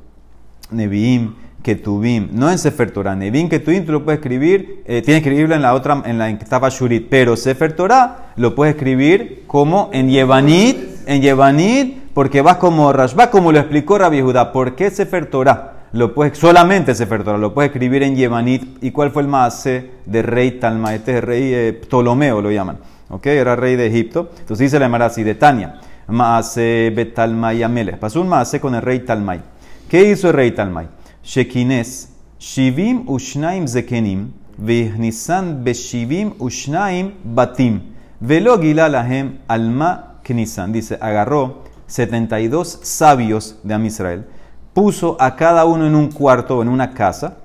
Nevi'im, 0.72 1.34
Ketubim, 1.62 2.30
no 2.32 2.50
en 2.50 2.58
Sefer 2.58 2.92
Torah. 2.92 3.16
Nevi'im, 3.16 3.50
Ketubim 3.50 3.86
tú 3.86 3.92
lo 3.92 4.04
puedes 4.04 4.20
escribir, 4.20 4.84
eh, 4.86 5.02
tienes 5.02 5.22
que 5.24 5.30
escribirlo 5.30 5.56
en 5.56 5.62
la 5.62 5.74
otra, 5.74 6.02
en 6.06 6.18
la 6.18 6.30
estaba 6.30 6.70
Shurit, 6.70 7.08
pero 7.10 7.36
Sefer 7.36 7.74
Torah 7.74 8.34
lo 8.36 8.56
puedes 8.56 8.76
escribir 8.76 9.44
como 9.48 9.90
en 9.94 10.10
Yevanit 10.10 10.92
en 11.06 11.22
Yevanit, 11.22 12.12
porque 12.14 12.42
vas 12.42 12.58
como 12.58 12.92
Rashba, 12.94 13.30
como 13.30 13.52
lo 13.52 13.60
explicó 13.60 13.98
Rabbi 13.98 14.22
Judá. 14.22 14.52
¿Por 14.52 14.76
qué 14.76 14.90
Sefer 14.90 15.26
Torah? 15.28 15.74
Lo 15.94 16.14
puedes, 16.14 16.38
solamente 16.38 16.96
Sefer 16.96 17.24
Torah, 17.24 17.38
lo 17.38 17.54
puedes 17.54 17.72
escribir 17.72 18.04
en 18.04 18.16
Yevanit. 18.16 18.84
¿Y 18.84 18.92
cuál 18.92 19.12
fue 19.12 19.24
el 19.24 19.28
maase 19.28 19.92
de 20.06 20.22
rey 20.22 20.52
Talma? 20.52 20.96
Este 20.96 21.18
es 21.18 21.24
rey 21.24 21.54
eh, 21.54 21.82
Ptolomeo, 21.82 22.42
lo 22.42 22.52
llaman. 22.52 22.78
¿Ok? 23.10 23.26
Era 23.26 23.56
rey 23.56 23.76
de 23.76 23.88
Egipto. 23.88 24.30
Entonces 24.40 24.72
dice 24.72 24.80
la 24.80 24.88
así, 25.06 25.24
de 25.24 25.36
Tania. 25.36 25.80
Maase 26.08 26.92
Betalmay 26.96 27.64
Amelech. 27.64 27.98
Pasó 27.98 28.22
un 28.22 28.30
maase 28.30 28.60
con 28.60 28.76
el 28.76 28.82
rey 28.82 29.00
Talmay. 29.00 29.42
¿Qué 29.92 30.10
hizo 30.10 30.30
el 30.30 30.36
rey 30.36 30.52
Talmay? 30.52 30.88
Shekines, 31.22 32.14
Shivim 32.40 33.04
Ushnaim 33.10 33.68
Zekenim, 33.68 34.32
Vihnisan 34.58 35.66
Beshivim 35.66 36.34
Ushnaim 36.40 37.16
Batim, 37.26 37.82
Velo 38.22 38.56
Lahem 38.56 39.40
Alma 39.50 40.22
Knisan. 40.24 40.72
Dice, 40.72 40.98
agarró 41.02 41.64
72 41.88 42.80
sabios 42.84 43.60
de 43.64 43.74
Am 43.74 43.86
Israel, 43.86 44.28
puso 44.74 45.18
a 45.20 45.36
cada 45.36 45.66
uno 45.66 45.86
en 45.86 45.96
un 45.96 46.10
cuarto 46.10 46.60
o 46.60 46.62
en 46.62 46.70
una 46.70 46.94
casa, 46.94 47.40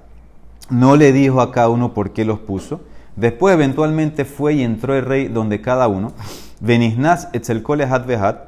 no 0.71 0.95
le 0.95 1.11
dijo 1.11 1.41
a 1.41 1.51
cada 1.51 1.69
uno 1.69 1.95
por 1.95 2.13
qué 2.13 2.25
los 2.25 2.39
puso. 2.39 2.81
Después 3.17 3.55
eventualmente 3.55 4.25
fue 4.25 4.55
y 4.55 4.63
entró 4.63 4.95
el 4.95 5.05
rey 5.05 5.27
donde 5.27 5.61
cada 5.61 5.89
uno. 5.89 6.13
Veniznas 6.61 7.29
etzelkole 7.33 7.87
hat 7.87 8.07
vehat. 8.07 8.39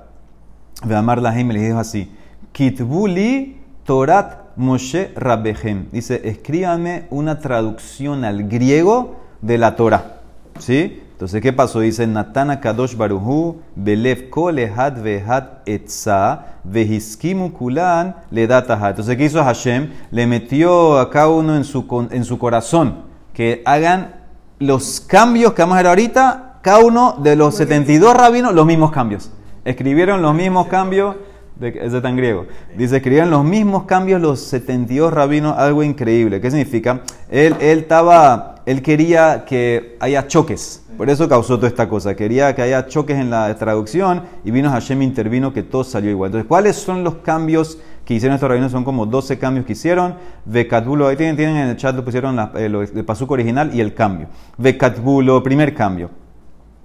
Veamar 0.84 1.20
lahem 1.20 1.50
le 1.50 1.58
dijo 1.58 1.80
así. 1.80 2.12
Kitbuli 2.52 3.57
Torat 3.88 4.54
Moshe 4.56 5.12
Rabbehem. 5.16 5.86
Dice, 5.90 6.20
escríbame 6.22 7.06
una 7.08 7.38
traducción 7.38 8.22
al 8.22 8.46
griego 8.46 9.16
de 9.40 9.56
la 9.56 9.76
Torah. 9.76 10.18
¿Sí? 10.58 11.02
Entonces, 11.12 11.40
¿qué 11.40 11.54
pasó? 11.54 11.80
Dice, 11.80 12.06
Natana 12.06 12.60
Kadosh 12.60 12.94
Baruhu, 12.96 13.62
Belev 13.74 14.28
Kolehat 14.28 15.02
Vehat 15.02 15.66
Etza, 15.66 16.58
Vehiskimu 16.64 17.54
Kulan 17.54 18.14
Ledatahat. 18.30 18.90
Entonces, 18.90 19.16
¿qué 19.16 19.24
hizo 19.24 19.42
Hashem? 19.42 19.88
Le 20.10 20.26
metió 20.26 20.98
a 20.98 21.08
cada 21.08 21.28
uno 21.28 21.56
en 21.56 21.64
su, 21.64 22.08
en 22.10 22.24
su 22.24 22.38
corazón 22.38 23.04
que 23.32 23.62
hagan 23.64 24.16
los 24.58 25.00
cambios 25.00 25.54
que 25.54 25.62
vamos 25.62 25.76
a 25.76 25.78
ver 25.78 25.86
ahorita, 25.86 26.58
cada 26.60 26.80
uno 26.80 27.16
de 27.22 27.36
los 27.36 27.54
72 27.54 28.14
rabinos, 28.14 28.52
los 28.52 28.66
mismos 28.66 28.92
cambios. 28.92 29.30
Escribieron 29.64 30.20
los 30.20 30.34
mismos 30.34 30.66
cambios 30.66 31.16
es 31.60 31.92
de 31.92 32.00
tan 32.00 32.16
griego. 32.16 32.46
Dice, 32.76 32.96
escribían 32.96 33.30
los 33.30 33.44
mismos 33.44 33.84
cambios 33.84 34.20
los 34.20 34.40
72 34.40 35.12
rabinos, 35.12 35.56
algo 35.58 35.82
increíble. 35.82 36.40
¿Qué 36.40 36.50
significa? 36.50 37.02
Él, 37.28 37.56
él, 37.60 37.80
estaba, 37.80 38.56
él 38.66 38.82
quería 38.82 39.44
que 39.44 39.96
haya 40.00 40.26
choques. 40.26 40.84
Por 40.96 41.10
eso 41.10 41.28
causó 41.28 41.56
toda 41.56 41.68
esta 41.68 41.88
cosa. 41.88 42.14
Quería 42.14 42.54
que 42.54 42.62
haya 42.62 42.86
choques 42.86 43.18
en 43.18 43.30
la 43.30 43.54
traducción 43.56 44.22
y 44.44 44.50
vino 44.50 44.70
Hashem 44.70 45.02
intervino 45.02 45.52
que 45.52 45.62
todo 45.62 45.84
salió 45.84 46.10
igual. 46.10 46.28
Entonces, 46.28 46.48
¿cuáles 46.48 46.76
son 46.76 47.04
los 47.04 47.16
cambios 47.16 47.78
que 48.04 48.14
hicieron 48.14 48.34
estos 48.34 48.48
rabinos? 48.48 48.72
Son 48.72 48.84
como 48.84 49.06
12 49.06 49.38
cambios 49.38 49.64
que 49.64 49.72
hicieron. 49.72 50.14
Vekatbulo, 50.44 51.06
ahí 51.06 51.16
tienen, 51.16 51.36
tienen 51.36 51.56
en 51.56 51.68
el 51.68 51.76
chat, 51.76 51.94
lo 51.94 52.04
pusieron 52.04 52.34
la, 52.34 52.52
eh, 52.56 52.66
el 52.66 53.04
pasuco 53.04 53.34
original 53.34 53.72
y 53.74 53.80
el 53.80 53.94
cambio. 53.94 54.28
Vekatbulo, 54.56 55.42
primer 55.42 55.74
cambio. 55.74 56.10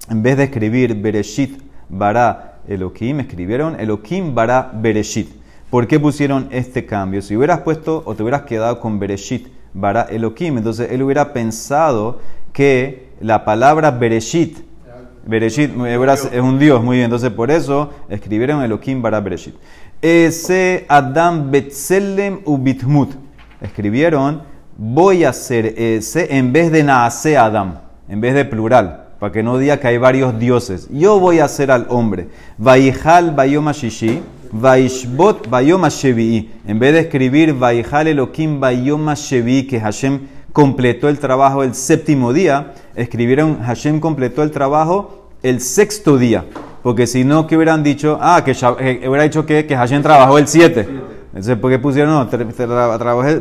En 0.09 0.21
vez 0.21 0.37
de 0.37 0.43
escribir 0.43 0.95
Bereshit, 0.95 1.61
Bara, 1.89 2.52
Elohim, 2.67 3.19
escribieron 3.19 3.79
Elohim 3.79 4.33
bara 4.33 4.71
Bereshit. 4.73 5.29
¿Por 5.69 5.87
qué 5.87 5.99
pusieron 5.99 6.47
este 6.51 6.85
cambio? 6.85 7.21
Si 7.21 7.35
hubieras 7.35 7.61
puesto 7.61 8.03
o 8.05 8.13
te 8.15 8.23
hubieras 8.23 8.43
quedado 8.43 8.79
con 8.79 8.99
Bereshit 8.99 9.47
bara 9.73 10.03
Elohim, 10.03 10.57
entonces 10.57 10.91
él 10.91 11.01
hubiera 11.01 11.33
pensado 11.33 12.19
que 12.51 13.09
la 13.19 13.43
palabra 13.43 13.91
Bereshit, 13.91 14.59
Bereshit 15.25 15.71
es 15.79 16.41
un 16.41 16.59
Dios, 16.59 16.83
muy 16.83 16.97
bien, 16.97 17.05
entonces 17.05 17.31
por 17.31 17.49
eso 17.49 17.91
escribieron 18.09 18.61
Elohim 18.61 19.01
bara 19.01 19.19
Bereshit. 19.19 19.55
Ese 20.01 20.85
Adam 20.89 21.49
Betzelem 21.49 22.41
Ubitmut. 22.45 23.11
Escribieron, 23.61 24.43
voy 24.77 25.23
a 25.23 25.29
hacer 25.29 25.73
ese 25.77 26.37
en 26.37 26.51
vez 26.51 26.71
de 26.71 26.83
Naase 26.83 27.37
Adam, 27.37 27.79
en 28.09 28.19
vez 28.19 28.33
de 28.33 28.43
plural 28.43 29.03
para 29.23 29.31
que 29.31 29.41
no 29.41 29.57
diga 29.57 29.77
que 29.77 29.87
hay 29.87 29.97
varios 29.97 30.37
dioses. 30.37 30.89
Yo 30.91 31.17
voy 31.17 31.39
a 31.39 31.45
hacer 31.45 31.71
al 31.71 31.85
hombre. 31.87 32.27
Vaihal 32.57 33.31
Bayoma 33.31 33.71
Shishi, 33.71 34.21
Vaishbot. 34.51 35.47
En 35.47 36.77
vez 36.77 36.91
de 36.91 36.99
escribir 36.99 37.53
Vaihal 37.53 38.09
Elohim 38.09 38.59
Bayoma 38.59 39.15
que 39.15 39.79
Hashem 39.81 40.19
completó 40.51 41.07
el 41.07 41.19
trabajo 41.19 41.63
el 41.63 41.73
séptimo 41.73 42.33
día, 42.33 42.73
escribieron 42.95 43.61
Hashem 43.61 44.01
completó 44.01 44.43
el 44.43 44.51
trabajo 44.51 45.29
el 45.41 45.61
sexto 45.61 46.17
día. 46.17 46.43
Porque 46.81 47.07
si 47.07 47.23
no, 47.23 47.47
¿qué 47.47 47.55
hubieran 47.55 47.81
dicho? 47.81 48.19
Ah, 48.21 48.43
que 48.43 48.51
eh, 48.51 49.07
hubiera 49.07 49.23
dicho 49.23 49.45
que, 49.45 49.65
que 49.65 49.77
Hashem 49.77 50.03
trabajó 50.03 50.37
el 50.37 50.49
siete. 50.49 50.85
Entonces, 51.27 51.55
¿por 51.55 51.71
qué 51.71 51.79
pusieron? 51.79 52.13
No, 52.13 52.29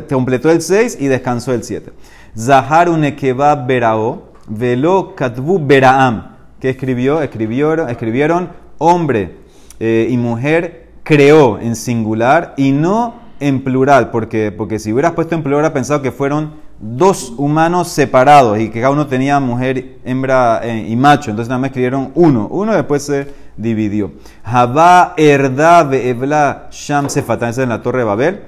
completó 0.09 0.49
el 0.49 0.61
seis 0.61 0.97
y 0.97 1.07
descansó 1.07 1.53
el 1.53 1.61
siete. 1.61 1.91
Zahar 2.37 2.87
Unekeba 2.87 3.53
Berao 3.55 4.32
Velo 4.47 5.15
Katbu 5.15 5.65
Beraam. 5.65 6.35
¿Qué 6.59 6.69
escribió? 6.69 7.21
Escribieron, 7.21 7.89
escribieron 7.89 8.49
hombre 8.77 9.37
eh, 9.79 10.07
y 10.09 10.17
mujer 10.17 10.91
creó 11.03 11.59
en 11.59 11.75
singular 11.75 12.53
y 12.57 12.71
no 12.71 13.15
en 13.39 13.63
plural, 13.63 14.09
porque, 14.09 14.53
porque 14.55 14.79
si 14.79 14.93
hubieras 14.93 15.11
puesto 15.11 15.35
en 15.35 15.43
plural, 15.43 15.59
hubiera 15.59 15.73
pensado 15.73 16.01
que 16.01 16.11
fueron 16.11 16.53
dos 16.79 17.33
humanos 17.37 17.89
separados 17.89 18.59
y 18.59 18.69
que 18.69 18.79
cada 18.79 18.91
uno 18.91 19.07
tenía 19.07 19.39
mujer, 19.39 19.99
hembra 20.05 20.61
eh, 20.63 20.85
y 20.87 20.95
macho. 20.95 21.29
Entonces 21.29 21.49
nada 21.49 21.59
más 21.59 21.69
escribieron 21.69 22.11
uno. 22.15 22.47
Uno 22.49 22.73
después 22.73 23.03
se 23.03 23.27
dividió. 23.57 24.13
Jabá 24.43 25.13
Erda 25.17 25.89
Evla 25.91 26.67
Sham 26.71 27.09
Sefatan, 27.09 27.53
en 27.57 27.69
la 27.69 27.81
torre 27.81 27.99
de 27.99 28.05
Babel. 28.05 28.43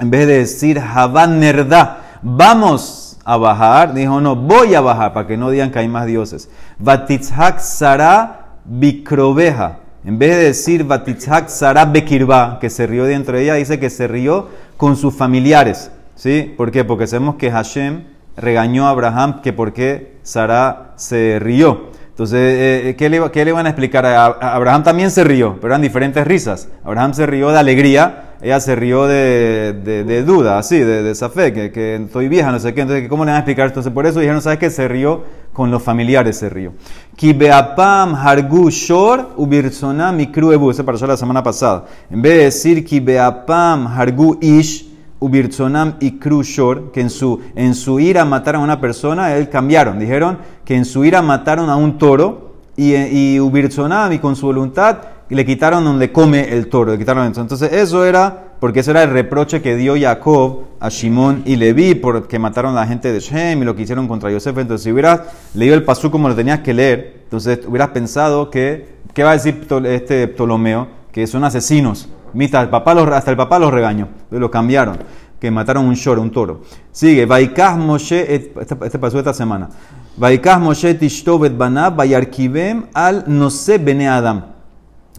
En 0.00 0.10
vez 0.10 0.26
de 0.26 0.38
decir 0.38 0.80
Jabá 0.80 1.26
Nerda, 1.26 2.18
vamos 2.22 3.11
a 3.24 3.36
bajar, 3.36 3.94
dijo, 3.94 4.20
no, 4.20 4.36
voy 4.36 4.74
a 4.74 4.80
bajar, 4.80 5.12
para 5.12 5.26
que 5.26 5.36
no 5.36 5.50
digan 5.50 5.70
que 5.70 5.78
hay 5.78 5.88
más 5.88 6.06
dioses. 6.06 6.50
Batitzhak 6.78 7.60
Sara 7.60 8.56
Bikrobeja. 8.64 9.78
En 10.04 10.18
vez 10.18 10.36
de 10.36 10.42
decir 10.44 10.84
Batitzhak 10.84 11.48
Sara 11.48 11.84
Bekirba, 11.84 12.58
que 12.60 12.70
se 12.70 12.86
rió 12.86 13.04
dentro 13.04 13.36
de 13.36 13.44
ella, 13.44 13.54
dice 13.54 13.78
que 13.78 13.90
se 13.90 14.08
rió 14.08 14.48
con 14.76 14.96
sus 14.96 15.14
familiares. 15.14 15.90
¿Sí? 16.16 16.54
¿Por 16.56 16.70
qué? 16.70 16.84
Porque 16.84 17.06
sabemos 17.06 17.36
que 17.36 17.50
Hashem 17.50 18.04
regañó 18.36 18.86
a 18.86 18.90
Abraham 18.90 19.40
que 19.42 19.52
por 19.52 19.72
qué 19.72 20.18
Sara 20.22 20.92
se 20.96 21.38
rió. 21.40 21.90
Entonces, 22.10 22.38
eh, 22.38 22.88
eh, 22.90 22.96
¿qué, 22.96 23.08
le, 23.08 23.30
¿qué, 23.30 23.44
le, 23.44 23.52
van 23.52 23.66
a 23.66 23.70
explicar? 23.70 24.04
Abraham 24.04 24.82
también 24.82 25.10
se 25.10 25.24
rió, 25.24 25.56
pero 25.60 25.68
eran 25.68 25.82
diferentes 25.82 26.26
risas. 26.26 26.68
Abraham 26.84 27.14
se 27.14 27.26
rió 27.26 27.50
de 27.50 27.58
alegría 27.58 28.31
ella 28.42 28.58
se 28.58 28.74
rió 28.74 29.06
de, 29.06 29.72
de, 30.04 30.22
duda, 30.24 30.58
así, 30.58 30.76
de, 30.80 31.04
de 31.04 31.14
fe, 31.14 31.52
que, 31.52 31.70
que, 31.70 32.28
vieja, 32.28 32.50
no 32.50 32.58
sé 32.58 32.74
qué. 32.74 32.80
Entonces, 32.80 33.08
¿cómo 33.08 33.24
le 33.24 33.30
van 33.30 33.36
a 33.36 33.38
explicar? 33.38 33.68
Entonces, 33.68 33.92
por 33.92 34.04
eso 34.04 34.18
dijeron, 34.18 34.42
¿sabes 34.42 34.58
qué? 34.58 34.68
Se 34.68 34.88
rió 34.88 35.22
con 35.52 35.70
los 35.70 35.80
familiares, 35.80 36.38
se 36.38 36.48
rió. 36.48 36.72
Kibeapam 37.14 38.16
hargu 38.16 38.68
shor 38.68 39.34
ubirzonam 39.36 40.16
mikruebu. 40.16 40.72
Ese 40.72 40.82
pasó 40.82 41.06
la 41.06 41.16
semana 41.16 41.40
pasada. 41.40 41.84
En 42.10 42.20
vez 42.20 42.32
de 42.32 42.44
decir 42.44 42.84
Kibeapam 42.84 43.86
hargu 43.86 44.36
ish 44.40 44.88
ubirzonam 45.20 45.94
ikru 46.00 46.42
shor, 46.42 46.90
que 46.90 47.00
en 47.00 47.10
su, 47.10 47.40
en 47.54 47.76
su 47.76 48.00
ira 48.00 48.24
mataron 48.24 48.62
a 48.62 48.64
una 48.64 48.80
persona, 48.80 49.36
él 49.36 49.50
cambiaron. 49.50 50.00
Dijeron 50.00 50.38
que 50.64 50.74
en 50.74 50.84
su 50.84 51.04
ira 51.04 51.22
mataron 51.22 51.70
a 51.70 51.76
un 51.76 51.96
toro 51.96 52.54
y, 52.76 52.96
y 52.96 53.38
ubirzonam 53.38 54.12
y 54.12 54.18
con 54.18 54.34
su 54.34 54.46
voluntad 54.46 54.98
y 55.32 55.34
le 55.34 55.46
quitaron 55.46 55.82
donde 55.82 56.12
come 56.12 56.52
el 56.52 56.68
toro, 56.68 56.92
le 56.92 56.98
quitaron 56.98 57.32
eso. 57.32 57.40
Entonces 57.40 57.72
eso 57.72 58.04
era, 58.04 58.52
porque 58.60 58.80
ese 58.80 58.90
era 58.90 59.02
el 59.02 59.08
reproche 59.08 59.62
que 59.62 59.76
dio 59.76 59.94
Jacob 59.98 60.64
a 60.78 60.90
Shimón 60.90 61.42
y 61.46 61.56
Leví, 61.56 61.94
porque 61.94 62.38
mataron 62.38 62.76
a 62.76 62.80
la 62.80 62.86
gente 62.86 63.10
de 63.10 63.18
Shem 63.18 63.62
y 63.62 63.64
lo 63.64 63.74
que 63.74 63.80
hicieron 63.80 64.06
contra 64.06 64.30
Yosef. 64.30 64.58
Entonces 64.58 64.84
si 64.84 64.92
hubieras 64.92 65.22
leído 65.54 65.74
el 65.74 65.84
pasú 65.84 66.10
como 66.10 66.28
lo 66.28 66.34
tenías 66.34 66.60
que 66.60 66.74
leer, 66.74 67.20
entonces 67.24 67.60
hubieras 67.66 67.88
pensado 67.92 68.50
que, 68.50 68.98
¿qué 69.14 69.22
va 69.24 69.30
a 69.30 69.32
decir 69.32 69.66
este 69.86 70.28
Ptolomeo? 70.28 70.88
Que 71.10 71.26
son 71.26 71.44
asesinos. 71.44 72.10
Mira, 72.34 72.60
el 72.60 72.68
papá 72.68 72.92
los, 72.92 73.08
hasta 73.08 73.30
el 73.30 73.38
papá 73.38 73.58
los 73.58 73.72
regañó, 73.72 74.08
lo 74.30 74.50
cambiaron 74.50 74.98
que 75.40 75.50
mataron 75.50 75.86
un 75.86 75.94
shor, 75.94 76.18
un 76.18 76.30
toro. 76.30 76.60
Sigue, 76.92 77.24
Vaikas 77.24 77.78
Moshe, 77.78 78.34
este, 78.34 78.52
este 78.84 78.98
pasó 78.98 79.18
esta 79.18 79.32
semana. 79.32 79.70
Vaikas 80.14 80.60
Moshe 80.60 80.92
Tishtovet 80.92 81.56
Banab, 81.56 81.96
Bayarkivem 81.96 82.84
al 82.92 83.24
Nose 83.26 83.78
Bene 83.78 84.08
Adam. 84.08 84.51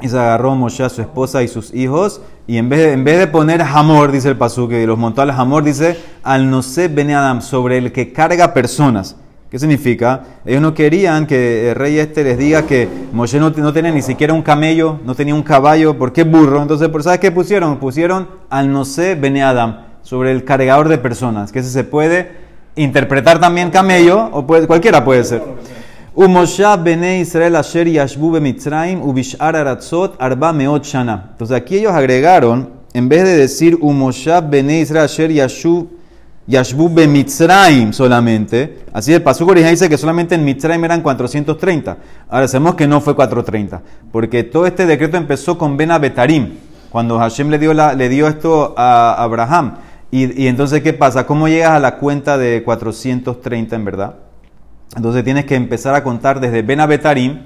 Y 0.01 0.09
se 0.09 0.17
agarró 0.17 0.55
Moshe 0.55 0.83
a 0.83 0.89
su 0.89 1.01
esposa 1.01 1.43
y 1.43 1.47
sus 1.47 1.73
hijos. 1.73 2.21
Y 2.47 2.57
en 2.57 2.67
vez 2.67 2.79
de, 2.79 2.91
en 2.93 3.03
vez 3.03 3.19
de 3.19 3.27
poner 3.27 3.62
Hamor, 3.62 4.12
dice 4.12 4.29
el 4.29 4.38
pasuk, 4.38 4.71
y 4.71 4.85
los 4.85 4.97
montó 4.97 5.21
al 5.21 5.31
Hamor, 5.31 5.63
dice 5.63 5.97
al 6.23 6.50
no 6.50 6.62
se 6.62 6.88
bene 6.88 7.15
Adam, 7.15 7.41
sobre 7.41 7.77
el 7.77 7.91
que 7.91 8.12
carga 8.12 8.53
personas. 8.53 9.15
¿Qué 9.53 9.59
significa? 9.59 10.23
Ellos 10.45 10.63
no 10.63 10.73
querían 10.73 11.27
que 11.27 11.69
el 11.69 11.75
rey 11.75 12.00
este 12.00 12.23
les 12.23 12.39
diga 12.39 12.63
que 12.63 12.89
Moshe 13.12 13.39
no, 13.39 13.51
no 13.51 13.71
tenía 13.71 13.91
ni 13.91 14.01
siquiera 14.01 14.33
un 14.33 14.41
camello, 14.41 15.00
no 15.05 15.13
tenía 15.13 15.35
un 15.35 15.43
caballo, 15.43 15.95
¿por 15.95 16.12
qué 16.12 16.23
burro? 16.23 16.59
Entonces, 16.59 16.89
¿sabes 17.03 17.19
qué 17.19 17.31
pusieron? 17.31 17.77
Pusieron 17.77 18.27
al 18.50 18.71
no 18.71 18.83
se 18.83 19.13
bene 19.13 19.43
Adam, 19.43 19.77
sobre 20.01 20.31
el 20.31 20.43
cargador 20.43 20.89
de 20.89 20.97
personas, 20.97 21.51
que 21.51 21.59
ese 21.59 21.69
se 21.69 21.83
puede 21.83 22.31
interpretar 22.75 23.39
también 23.39 23.69
camello, 23.69 24.27
o 24.31 24.47
puede, 24.47 24.65
cualquiera 24.65 25.05
puede 25.05 25.23
ser. 25.23 25.43
Israel 26.15 27.55
asher 27.55 27.88
yashbu 27.88 28.32
bemitzraim 28.34 29.01
ubishar 29.01 29.55
aratzot 29.55 30.15
arba 30.20 30.53
meot 30.53 30.84
shana. 30.84 31.29
Entonces 31.32 31.58
aquí 31.58 31.77
ellos 31.77 31.93
agregaron, 31.93 32.70
en 32.93 33.10
vez 33.10 33.24
de 33.24 33.38
decir 33.38 33.77
Umoshav 33.82 34.50
bene 34.50 34.79
Israel 34.79 35.05
asher 35.05 35.32
yashbu 35.32 35.89
Yashbu 36.46 36.89
Mitzrayim 36.89 37.93
solamente. 37.93 38.79
Así 38.91 39.13
el 39.13 39.22
pasuk 39.22 39.50
original 39.50 39.72
dice 39.72 39.88
que 39.88 39.98
solamente 39.98 40.36
en 40.36 40.43
Mitzrayim 40.43 40.84
eran 40.84 41.01
430. 41.01 41.98
Ahora 42.29 42.48
sabemos 42.48 42.75
que 42.75 42.86
no 42.86 43.00
fue 43.00 43.15
430, 43.15 43.82
porque 44.12 44.43
todo 44.43 44.65
este 44.65 44.86
decreto 44.86 45.15
empezó 45.17 45.58
con 45.58 45.77
Ben 45.77 45.89
Betarim, 46.01 46.55
cuando 46.89 47.17
Hashem 47.17 47.50
le 47.50 47.60
dio, 47.60 47.74
le 47.74 48.10
dio 48.10 48.27
esto 48.27 48.74
a 48.77 49.13
Abraham. 49.24 49.75
Y, 50.12 50.43
y, 50.43 50.48
entonces, 50.48 50.84
¿qué 50.84 50.93
pasa? 50.93 51.25
¿Cómo 51.25 51.48
llegas 51.48 51.72
a 51.72 51.79
la 51.79 51.96
cuenta 51.98 52.38
de 52.38 52.62
430 52.63 53.75
en 53.75 53.86
verdad? 53.86 54.15
Entonces 54.95 55.23
tienes 55.23 55.45
que 55.45 55.55
empezar 55.55 55.95
a 55.95 56.03
contar 56.03 56.39
desde 56.39 56.62
Ben 56.62 56.88
Betarim, 56.88 57.41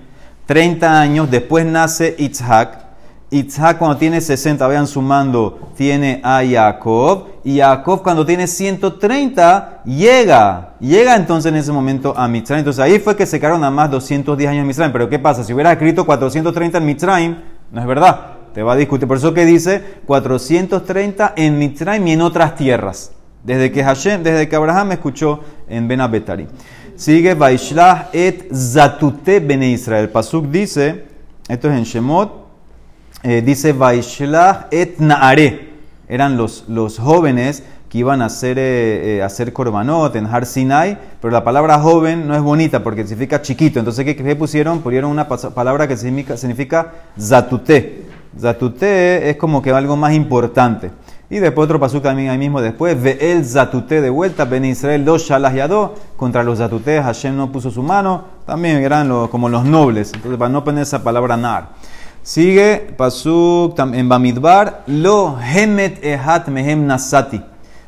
30 0.46 1.01
años, 1.01 1.32
después 1.32 1.66
nace 1.66 2.16
Itzhak, 2.18 2.88
Isaac 3.30 3.77
cuando 3.77 3.98
tiene 3.98 4.22
60, 4.22 4.66
vayan 4.66 4.88
sumando, 4.88 5.72
tiene 5.75 6.22
a 6.24 6.42
Jacob. 6.50 7.27
Y 7.44 7.60
Jacob 7.60 8.01
cuando 8.01 8.25
tiene 8.25 8.48
130, 8.48 9.82
llega. 9.84 10.75
Llega 10.80 11.16
entonces 11.16 11.51
en 11.51 11.58
ese 11.58 11.74
momento 11.74 12.13
a 12.18 12.27
Mitzrayim. 12.27 12.60
Entonces 12.60 12.82
ahí 12.82 13.00
fue 13.00 13.18
que 13.18 13.25
se 13.25 13.39
quedaron 13.39 13.63
a 13.66 13.72
más 13.72 13.92
210 13.92 14.50
años 14.50 14.62
en 14.62 14.68
Mitzrayim. 14.68 14.94
Pero 14.94 15.10
¿qué 15.10 15.20
pasa? 15.20 15.44
Si 15.44 15.54
hubiera 15.54 15.74
escrito 15.74 16.06
430 16.06 16.77
en 16.77 16.86
Mitzrayim, 16.86 17.36
no 17.72 17.82
es 17.82 17.88
verdad. 17.88 18.38
Te 18.54 18.63
va 18.63 18.74
a 18.74 18.75
discutir. 18.77 19.08
Por 19.08 19.18
eso 19.18 19.34
que 19.34 19.46
dice 19.46 19.84
430 20.06 21.34
en 21.36 21.60
Mitzrayim 21.60 22.08
y 22.08 22.13
en 22.13 22.22
otras 22.22 22.56
tierras. 22.56 23.12
Desde 23.44 23.72
que 23.72 23.84
Hashem, 23.84 24.24
desde 24.24 24.48
que 24.48 24.56
Abraham 24.56 24.94
escuchó 24.94 25.42
en 25.68 25.88
Ben 25.89 26.00
Sigue 26.98 27.36
Vaishlah 27.36 28.10
et 28.12 28.48
Zatute 28.51 29.39
Bene 29.39 29.70
Israel. 29.70 30.10
Pasuk 30.10 30.48
dice, 30.48 31.06
esto 31.48 31.70
es 31.70 31.77
en 31.77 31.84
Shemot 31.84 32.48
eh, 33.24 33.42
dice 33.42 33.72
Vaishlach 33.72 34.68
et 34.72 35.00
Naare. 35.00 35.70
Eran 36.10 36.38
los, 36.38 36.66
los 36.68 36.98
jóvenes 36.98 37.63
que 37.88 38.00
iban 38.00 38.22
a 38.22 38.25
hacer, 38.25 38.58
eh, 38.58 39.18
eh, 39.18 39.24
hacer 39.24 39.54
korbanot 39.54 40.16
en 40.16 40.25
Har 40.25 40.46
Sinai, 40.46 40.98
pero 41.22 41.32
la 41.32 41.44
palabra 41.44 41.80
joven 41.80 42.27
no 42.27 42.36
es 42.36 42.42
bonita 42.42 42.82
porque 42.82 43.04
significa 43.04 43.42
chiquito. 43.42 43.77
Entonces, 43.77 44.04
¿qué, 44.04 44.36
pusieron? 44.36 44.82
Pusieron 44.82 45.12
una 45.12 45.27
palabra 45.27 45.88
que 45.88 45.98
significa, 45.98 46.36
significa 46.36 46.94
zatuté. 47.20 48.06
Zatuté 48.39 49.30
es 49.30 49.38
como 49.38 49.62
que 49.62 49.72
algo 49.72 49.96
más 49.96 50.13
importante. 50.13 50.92
Y 51.29 51.39
después 51.39 51.65
otro 51.65 51.77
pasuk 51.77 52.03
también 52.03 52.29
ahí 52.29 52.38
mismo 52.38 52.62
después, 52.62 53.01
ve 53.01 53.17
el 53.19 53.43
zatuté 53.46 54.00
de 54.01 54.10
vuelta, 54.10 54.46
Ben 54.46 54.63
Israel 54.63 55.03
dos 55.03 55.27
yadó, 55.27 55.96
contra 56.15 56.41
los 56.41 56.60
zatuté 56.60 57.01
Hashem 57.01 57.36
no 57.36 57.51
puso 57.51 57.69
su 57.69 57.84
mano, 57.84 58.24
también 58.46 58.77
eran 58.77 59.27
como 59.27 59.50
los 59.50 59.65
nobles, 59.65 60.13
entonces 60.13 60.38
para 60.38 60.50
no 60.50 60.63
poner 60.63 60.84
esa 60.84 61.03
palabra 61.03 61.36
nar. 61.36 61.72
Sigue 62.24 62.93
Pasuk 62.96 63.77
en 63.79 64.07
Bamidbar, 64.07 64.84
lo 64.88 65.38
hemet 65.39 66.03
ehat 66.03 66.48
mehem 66.48 66.86
nasati. 66.86 67.41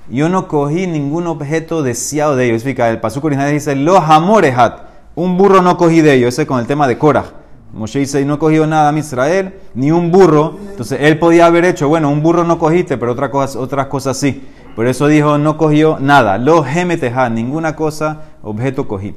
Yo 0.09 0.27
no 0.27 0.47
cogí 0.47 0.87
ningún 0.87 1.27
objeto 1.27 1.83
deseado 1.83 2.35
de 2.35 2.45
ellos. 2.45 2.55
Explica, 2.55 2.89
el 2.89 2.99
Pasuk 2.99 3.25
original 3.25 3.51
dice, 3.51 3.75
lo 3.75 3.97
hamor 3.97 4.43
ehat. 4.43 4.79
Un 5.15 5.37
burro 5.37 5.61
no 5.61 5.77
cogí 5.77 6.01
de 6.01 6.13
ellos. 6.13 6.33
Ese 6.33 6.47
con 6.47 6.59
el 6.59 6.65
tema 6.65 6.87
de 6.87 6.97
Korah. 6.97 7.25
Moshe 7.73 7.99
dice, 7.99 8.25
no 8.25 8.39
cogió 8.39 8.65
nada 8.65 8.89
a 8.89 8.97
Israel, 8.97 9.53
ni 9.75 9.91
un 9.91 10.11
burro. 10.11 10.57
Entonces 10.71 10.99
él 11.01 11.19
podía 11.19 11.45
haber 11.45 11.65
hecho, 11.65 11.87
bueno, 11.87 12.09
un 12.09 12.23
burro 12.23 12.43
no 12.43 12.57
cogiste, 12.57 12.97
pero 12.97 13.11
otra 13.11 13.29
cosa, 13.29 13.59
otras 13.59 13.87
cosas 13.87 14.17
sí. 14.17 14.43
Por 14.75 14.87
eso 14.87 15.07
dijo, 15.07 15.37
no 15.37 15.57
cogió 15.57 15.97
nada. 15.99 16.37
Lo 16.37 16.65
hemet 16.65 17.03
ehat, 17.03 17.31
ninguna 17.31 17.75
cosa, 17.75 18.21
objeto 18.41 18.87
cogí. 18.87 19.15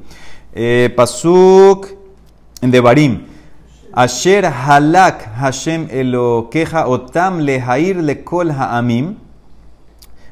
Eh, 0.54 0.92
pasuk 0.94 1.88
en 2.61 2.71
Devarim. 2.71 3.26
Asher 3.94 4.47
halak 4.47 5.35
Hashem 5.37 5.88
queja 6.50 6.87
otam 6.88 7.40
lehair 7.40 7.97
lekol 7.97 8.50
ha'amim. 8.50 9.16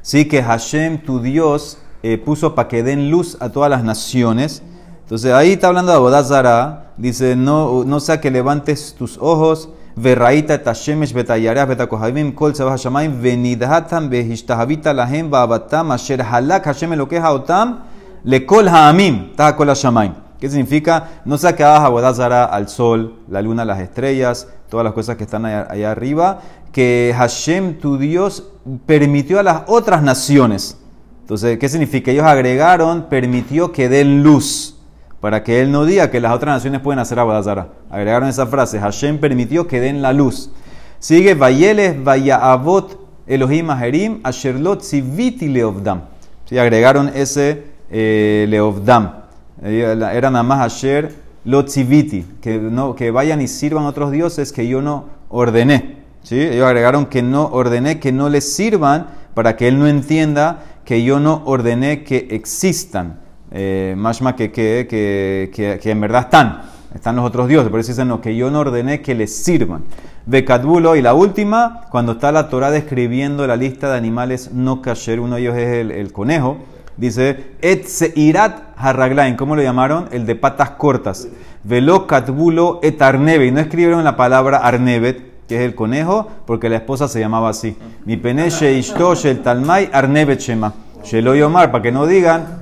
Sí, 0.03 0.25
que 0.25 0.43
Hashem, 0.43 0.99
tu 0.99 1.21
Dios, 1.21 1.79
eh, 2.03 2.17
puso 2.17 2.55
para 2.55 2.69
que 2.69 2.83
den 2.83 3.11
luz 3.11 3.37
a 3.41 3.51
todas 3.51 3.71
las 3.71 3.85
naciones. 3.85 4.63
Entonces 5.11 5.33
ahí 5.33 5.55
está 5.55 5.67
hablando 5.67 5.91
de 5.91 5.97
Abodazara. 5.97 6.93
Dice, 6.97 7.35
no, 7.35 7.83
no 7.85 7.99
sea 7.99 8.21
que 8.21 8.31
levantes 8.31 8.95
tus 8.97 9.19
ojos. 9.19 9.69
Verraita 9.97 10.55
et 10.55 10.65
Hashemesh 10.65 11.13
betayareach 11.13 11.67
betakohavim 11.67 12.33
kol 12.33 12.53
tzavah 12.53 12.75
hashamayim 12.75 13.21
venidhatam 13.21 14.09
behishtahavita 14.09 14.95
lahem 14.95 15.29
ba'abatam 15.29 15.91
asher 15.91 16.23
halak 16.23 16.65
Hashem 16.65 16.93
queja 17.09 17.33
otam 17.33 17.81
lekol 18.23 18.69
ha'amim. 18.69 19.35
Taha 19.35 19.57
kol 19.57 19.67
hashamayim. 19.67 20.15
¿Qué 20.39 20.49
significa? 20.49 21.09
No 21.25 21.37
sea 21.39 21.57
que 21.57 21.65
hagas 21.65 22.21
al 22.21 22.69
sol, 22.69 23.17
la 23.29 23.43
luna, 23.43 23.65
las 23.65 23.81
estrellas, 23.81 24.47
todas 24.69 24.85
las 24.85 24.93
cosas 24.93 25.17
que 25.17 25.25
están 25.25 25.45
allá, 25.45 25.91
arriba, 25.91 26.39
que 26.71 27.13
Hashem, 27.19 27.81
tu 27.81 27.99
Dios, 27.99 28.45
permitió 28.87 29.41
a 29.41 29.43
las 29.43 29.63
otras 29.67 30.05
naciones. 30.05 30.79
Entonces, 31.23 31.59
¿qué 31.59 31.69
significa? 31.69 32.13
Ellos 32.13 32.27
agregaron, 32.27 33.07
permitió 33.11 33.73
que 33.73 33.89
den 33.89 34.23
luz, 34.23 34.77
para 35.21 35.45
que 35.45 35.61
él 35.61 35.71
no 35.71 35.85
diga 35.85 36.11
que 36.11 36.21
las 36.21 36.33
otras 36.33 36.57
naciones 36.57 36.81
pueden 36.81 36.99
hacer 36.99 37.19
Abodazara. 37.19 37.69
Agregaron 37.91 38.29
esa 38.29 38.47
frase, 38.47 38.79
Hashem 38.79 39.19
permitió 39.19 39.67
que 39.67 39.81
den 39.81 40.03
la 40.03 40.13
luz. 40.13 40.51
Sigue, 40.99 41.35
Vayeles, 41.35 42.03
Vayaavot, 42.03 42.99
Elohim 43.27 43.71
Aherim, 43.71 44.21
Asherlot, 44.23 44.83
Siviti 44.83 45.49
Leovdam. 45.49 46.03
Sí, 46.47 46.59
agregaron 46.59 47.11
ese 47.15 47.65
eh, 47.91 48.47
Leovdam. 48.49 49.21
Era 49.63 50.31
nada 50.31 50.43
más 50.43 50.61
Asher 50.61 51.15
Lotziviti, 51.45 52.27
que, 52.43 52.59
no, 52.59 52.95
que 52.95 53.11
vayan 53.11 53.41
y 53.41 53.49
sirvan 53.49 53.85
otros 53.85 54.11
dioses 54.11 54.53
que 54.53 54.67
yo 54.69 54.83
no 54.83 55.07
ordené. 55.29 55.97
¿sí? 56.23 56.41
Ellos 56.41 56.67
agregaron 56.67 57.07
que 57.07 57.23
no 57.23 57.47
ordené 57.47 57.99
que 57.99 58.13
no 58.13 58.29
les 58.29 58.55
sirvan 58.55 59.09
para 59.35 59.57
que 59.57 59.69
él 59.69 59.79
no 59.79 59.87
entienda 59.87 60.65
que 60.85 61.03
yo 61.03 61.19
no 61.19 61.43
ordené 61.47 62.05
que 62.05 62.29
existan. 62.31 63.21
Eh, 63.53 63.95
más 63.97 64.21
que, 64.37 64.53
que, 64.53 64.87
que, 64.89 65.81
que, 65.83 65.91
en 65.91 66.01
verdad 66.01 66.23
están. 66.23 66.63
Están 66.95 67.17
los 67.17 67.25
otros 67.25 67.49
dioses. 67.49 67.71
Por 67.71 67.81
eso 67.81 67.93
dicen 67.93 68.09
no, 68.09 68.21
que 68.21 68.37
yo 68.37 68.51
no 68.51 68.61
ordené 68.61 69.01
que 69.01 69.15
les 69.15 69.35
sirvan. 69.35 69.85
Bekatbulo 70.27 70.97
y 70.97 71.03
la 71.03 71.15
última, 71.15 71.83
cuando 71.91 72.13
está 72.13 72.33
la 72.33 72.49
Torah 72.49 72.71
describiendo 72.71 73.47
la 73.47 73.57
lista 73.57 73.91
de 73.91 73.97
animales 73.97 74.53
no 74.53 74.83
kasher, 74.83 75.21
uno 75.21 75.37
de 75.37 75.43
ellos 75.43 75.57
es 75.57 75.91
el, 75.91 76.13
conejo. 76.13 76.59
Dice, 76.97 77.55
Etseirat 77.63 78.75
harraglain, 78.77 79.37
¿cómo 79.37 79.57
lo 79.57 79.63
llamaron? 79.63 80.09
El 80.13 80.27
de 80.27 80.35
patas 80.35 80.71
cortas. 80.71 81.29
Velo 81.65 82.07
katbulo 82.07 82.81
et 82.83 83.01
arnebe. 83.01 83.51
no 83.51 83.61
escribieron 83.61 84.05
la 84.05 84.17
palabra 84.17 84.59
arnevet, 84.59 85.47
que 85.49 85.57
es 85.57 85.63
el 85.63 85.75
conejo, 85.75 86.29
porque 86.47 86.69
la 86.69 86.77
esposa 86.77 87.09
se 87.09 87.21
llamaba 87.21 87.49
así. 87.51 87.77
Mi 88.05 88.17
peneche 88.17 88.73
ishtosh 88.75 89.27
el 89.27 89.43
talmai 89.43 89.91
arnevet 89.93 90.41
shema. 90.41 90.75
Shelo 91.03 91.35
yomar, 91.35 91.71
para 91.71 91.83
que 91.83 91.93
no 91.93 92.07
digan, 92.07 92.60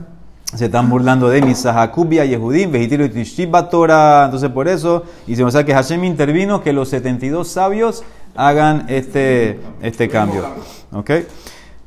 se 0.54 0.64
están 0.66 0.88
burlando 0.88 1.28
de 1.28 1.42
mi 1.42 1.54
Sahakubia, 1.54 2.24
Yehudim, 2.24 2.72
Vejitilo 2.72 3.04
y 3.04 3.46
Torah. 3.70 4.24
Entonces, 4.24 4.50
por 4.50 4.66
eso, 4.66 5.04
y 5.26 5.36
se 5.36 5.42
nos 5.42 5.52
sabe 5.52 5.66
que 5.66 5.74
Hashem 5.74 6.04
intervino 6.04 6.62
que 6.62 6.72
los 6.72 6.88
72 6.88 7.48
sabios 7.48 8.02
hagan 8.34 8.86
este, 8.88 9.60
este 9.82 10.08
cambio. 10.08 10.44
¿Ok? 10.92 11.10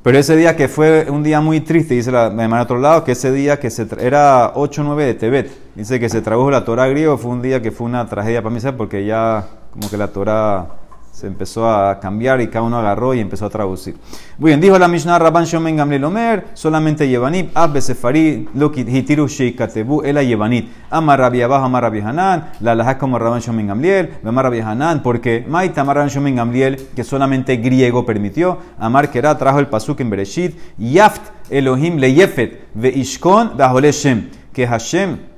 Pero 0.04 0.17
ese 0.17 0.36
día 0.36 0.56
que 0.56 0.67
fue 0.67 1.08
un 1.10 1.21
día 1.21 1.41
muy 1.41 1.62
triste, 1.62 1.93
dice 1.93 2.12
la 2.12 2.30
de 2.30 2.62
otro 2.62 2.80
lado, 2.80 3.04
que 3.04 3.12
ese 3.12 3.32
día 3.32 3.60
que 3.60 3.69
se 3.69 3.88
era 4.00 4.54
8 4.56 4.84
9 4.84 5.06
de 5.06 5.13
Tebet, 5.13 5.52
dice 5.76 6.00
que 6.00 6.10
se 6.10 6.21
tradujo 6.21 6.50
la 6.50 6.65
Torah 6.65 6.88
griego, 6.88 7.19
fue 7.19 7.32
un 7.32 7.41
día 7.41 7.62
que 7.62 7.71
fue 7.71 7.86
una 7.86 8.08
tragedia 8.08 8.41
para 8.41 8.54
mí, 8.54 8.62
porque 8.76 9.06
ya 9.06 9.45
como 9.71 9.89
que 9.89 9.97
la 9.97 10.08
Torah 10.08 10.81
se 11.12 11.28
empezó 11.28 11.69
a 11.69 12.00
cambiar 12.00 12.41
y 12.41 12.47
cada 12.47 12.63
uno 12.63 12.78
agarró 12.78 13.13
y 13.13 13.19
empezó 13.19 13.45
a 13.45 13.50
traducir. 13.50 13.95
Muy 14.38 14.52
bien, 14.52 14.62
dijo 14.62 14.80
la 14.80 14.88
Mishnah 14.88 15.19
Rabban 15.19 15.45
Shomen 15.45 15.76
Gamliel 15.76 16.04
Omer, 16.04 16.47
solamente 16.54 17.08
Yevanit, 17.08 17.52
Abbe 17.54 17.82
Sefari, 17.82 18.47
Lokit 18.54 18.88
Hitiru 18.88 19.28
Sheikatebu, 19.28 20.04
Ela 20.04 20.24
Yevanit, 20.24 20.69
Amar 20.89 21.19
Rabbi 21.19 21.41
Abajo, 21.41 21.65
Amar 21.65 21.84
Rabbi 21.84 22.00
Hanan, 22.00 22.52
la 22.62 22.76
Laja 22.76 22.97
como 22.97 23.19
Rabban 23.19 23.41
Shomen 23.41 23.67
Gamliel, 23.67 24.13
Amar 24.26 24.45
Rabbi 24.45 24.62
Hanan, 24.62 25.04
porque 25.04 25.45
Maita 25.47 25.82
Amar 25.82 25.97
Rabban 25.97 26.10
Shomen 26.10 26.36
Gamliel, 26.36 26.88
que 26.95 27.04
solamente 27.04 27.58
griego 27.58 28.06
permitió, 28.06 28.58
Amar 28.80 29.12
Kera 29.12 29.38
trajo 29.38 29.60
el 29.60 29.67
pasuk 29.67 30.00
en 30.00 30.10
Bereshit, 30.10 30.58
Yaft 30.78 31.21
Elohim 31.50 31.97
le 31.97 32.13
Yefet, 32.13 32.67
Ve 32.74 32.89
Ishkon, 32.89 33.52
Shem, 33.91 34.30
que 34.54 34.65
Hashem 34.65 35.31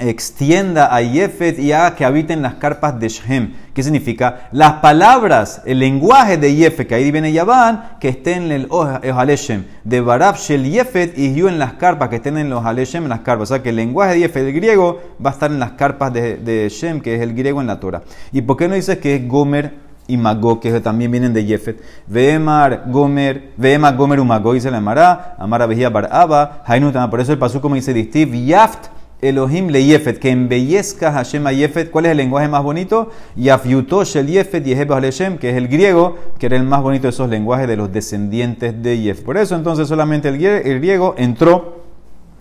extienda 0.00 0.94
a 0.94 1.02
Yefet 1.02 1.58
y 1.58 1.72
haga 1.72 1.94
que 1.94 2.04
habiten 2.04 2.42
las 2.42 2.54
carpas 2.54 2.98
de 2.98 3.08
Shem. 3.08 3.52
¿Qué 3.74 3.82
significa? 3.82 4.48
Las 4.50 4.74
palabras, 4.74 5.62
el 5.66 5.78
lenguaje 5.78 6.36
de 6.36 6.54
Yefet, 6.54 6.88
que 6.88 6.94
ahí 6.94 7.10
viene 7.10 7.32
Yaván, 7.32 7.96
que 8.00 8.08
estén 8.08 8.44
en 8.44 8.52
el 8.52 8.66
Ojaleshem. 8.70 9.64
De 9.84 10.00
Barab 10.00 10.36
Shel 10.36 10.68
Yefet 10.70 11.16
y 11.16 11.34
yo 11.34 11.48
en 11.48 11.58
las 11.58 11.74
carpas, 11.74 12.08
que 12.08 12.16
estén 12.16 12.38
en 12.38 12.50
los 12.50 12.60
Ojaleshem, 12.60 13.04
en 13.04 13.10
las 13.10 13.20
carpas. 13.20 13.50
O 13.50 13.54
sea 13.54 13.62
que 13.62 13.68
el 13.68 13.76
lenguaje 13.76 14.14
de 14.14 14.20
Yefet, 14.20 14.46
el 14.46 14.52
griego, 14.54 15.00
va 15.24 15.30
a 15.30 15.32
estar 15.34 15.50
en 15.50 15.58
las 15.58 15.72
carpas 15.72 16.12
de, 16.12 16.68
Shem, 16.70 17.00
que 17.00 17.14
es 17.14 17.20
el 17.20 17.34
griego 17.34 17.60
en 17.60 17.66
la 17.66 17.78
Torah. 17.78 18.02
¿Y 18.32 18.42
por 18.42 18.56
qué 18.56 18.68
no 18.68 18.74
dices 18.74 18.98
que 18.98 19.16
es 19.16 19.28
Gomer? 19.28 19.90
y 20.10 20.16
Magó, 20.16 20.58
que 20.58 20.80
también 20.80 21.12
vienen 21.12 21.32
de 21.32 21.44
Yefet. 21.44 21.80
Veemar, 22.08 22.82
Gomer, 22.88 23.52
Veemar, 23.56 23.96
Gomer, 23.96 24.18
Umagó, 24.18 24.54
dice 24.54 24.68
la 24.68 24.80
Mara, 24.80 25.36
Amara, 25.38 25.66
Vejía, 25.66 25.88
Baraba, 25.88 26.64
Hainutama. 26.66 27.08
Por 27.08 27.20
eso 27.20 27.30
el 27.30 27.38
paso 27.38 27.60
como 27.60 27.76
dice 27.76 27.94
Distiv, 27.94 28.34
Yaft, 28.34 28.88
Elohim 29.22 29.68
le 29.68 29.84
Yefet, 29.84 30.18
que 30.18 30.30
embellezca 30.30 31.12
Hashem 31.12 31.46
a 31.46 31.52
Yefet. 31.52 31.90
¿Cuál 31.90 32.06
es 32.06 32.12
el 32.12 32.16
lenguaje 32.16 32.48
más 32.48 32.62
bonito? 32.62 33.10
Yafiutosh 33.36 34.16
el 34.16 34.26
Yefet 34.28 34.64
Hashem, 34.88 35.38
que 35.38 35.50
es 35.50 35.56
el 35.56 35.68
griego, 35.68 36.16
que 36.38 36.46
era 36.46 36.56
el 36.56 36.64
más 36.64 36.82
bonito 36.82 37.02
de 37.02 37.10
esos 37.10 37.28
lenguajes 37.28 37.68
de 37.68 37.76
los 37.76 37.92
descendientes 37.92 38.82
de 38.82 39.00
Yefet. 39.00 39.24
Por 39.24 39.36
eso 39.36 39.56
entonces 39.56 39.88
solamente 39.88 40.28
el 40.28 40.38
griego 40.38 41.14
entró, 41.18 41.84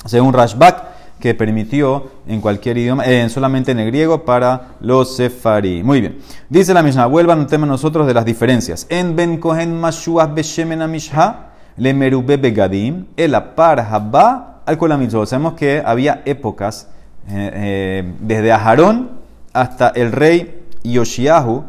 según 0.05 0.33
Rashbak, 0.33 0.99
que 1.19 1.35
permitió 1.35 2.11
en 2.27 2.39
cualquier 2.39 2.77
idioma, 2.77 3.03
eh, 3.05 3.27
solamente 3.29 3.71
en 3.71 3.79
el 3.79 3.87
griego 3.87 4.23
para 4.23 4.75
los 4.79 5.15
sefari. 5.17 5.83
Muy 5.83 5.99
bien. 5.99 6.19
Dice 6.47 6.73
la 6.73 6.81
Mishnah, 6.81 7.05
vuelvan 7.07 7.39
un 7.39 7.47
tema 7.47 7.67
nosotros 7.67 8.07
de 8.07 8.13
las 8.13 8.25
diferencias. 8.25 8.87
En 8.89 9.15
Ben 9.15 9.37
Kohen 9.37 9.79
Mashuach 9.79 10.33
Beshemen 10.33 10.81
Amishha, 10.81 11.51
Le 11.77 11.93
Merube 11.93 12.37
Begadim, 12.37 13.07
El 13.17 13.35
Apar 13.35 13.79
Haba, 13.81 14.58
Al 14.69 14.77
Sabemos 15.25 15.53
que 15.53 15.81
había 15.83 16.21
épocas, 16.25 16.89
eh, 17.27 17.51
eh, 17.55 18.13
desde 18.19 18.51
Aharón 18.51 19.09
hasta 19.51 19.89
el 19.89 20.11
rey 20.11 20.61
Yoshiahu, 20.83 21.63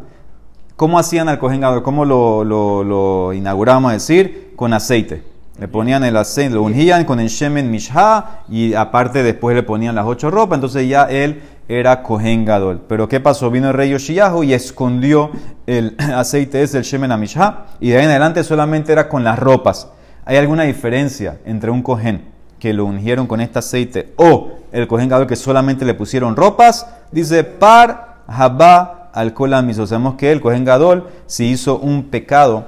¿cómo 0.75 0.99
hacían 0.99 1.27
al 1.27 1.39
Kohen 1.39 1.63
¿Cómo 1.81 2.05
lo, 2.05 2.43
lo, 2.43 2.83
lo 2.83 3.33
inauguramos 3.33 3.89
a 3.89 3.93
decir? 3.93 4.53
Con 4.55 4.71
aceite. 4.73 5.23
Le 5.59 5.67
ponían 5.67 6.03
el 6.03 6.15
aceite, 6.15 6.53
lo 6.53 6.61
ungían 6.61 7.05
con 7.05 7.19
el 7.19 7.29
shemen 7.29 7.71
mishha 7.71 8.43
y 8.47 8.75
aparte 8.75 9.23
después 9.23 9.55
le 9.55 9.63
ponían 9.63 9.95
las 9.95 10.05
ocho 10.05 10.29
ropas, 10.29 10.57
entonces 10.57 10.87
ya 10.87 11.05
él 11.05 11.41
era 11.67 12.03
Kohen 12.03 12.45
Gadol. 12.45 12.81
Pero 12.87 13.09
¿qué 13.09 13.19
pasó? 13.19 13.49
Vino 13.49 13.69
el 13.69 13.73
rey 13.73 13.89
Yoshiyahu 13.89 14.43
y 14.43 14.53
escondió 14.53 15.31
el 15.65 15.97
aceite 16.15 16.61
ese, 16.61 16.77
el 16.77 16.83
shemen 16.83 17.19
mishha, 17.19 17.65
y 17.79 17.89
de 17.89 17.97
ahí 17.97 18.03
en 18.03 18.11
adelante 18.11 18.43
solamente 18.43 18.91
era 18.91 19.09
con 19.09 19.23
las 19.23 19.39
ropas. 19.39 19.87
¿Hay 20.23 20.37
alguna 20.37 20.63
diferencia 20.63 21.39
entre 21.45 21.71
un 21.71 21.81
Kohen 21.81 22.30
que 22.61 22.73
lo 22.73 22.85
ungieron 22.85 23.25
con 23.25 23.41
este 23.41 23.57
aceite 23.57 24.13
o 24.17 24.51
el 24.71 24.87
Kohen 24.87 25.09
Gadol 25.09 25.25
que 25.25 25.35
solamente 25.35 25.83
le 25.83 25.95
pusieron 25.95 26.35
ropas? 26.35 26.85
Dice 27.11 27.43
par 27.43 28.21
haba 28.27 29.09
al 29.13 29.33
O 29.35 29.87
Sabemos 29.87 30.15
que 30.15 30.31
el 30.31 30.39
Kohen 30.39 30.63
Gadol 30.63 31.07
si 31.25 31.47
hizo 31.47 31.79
un 31.79 32.03
pecado 32.03 32.65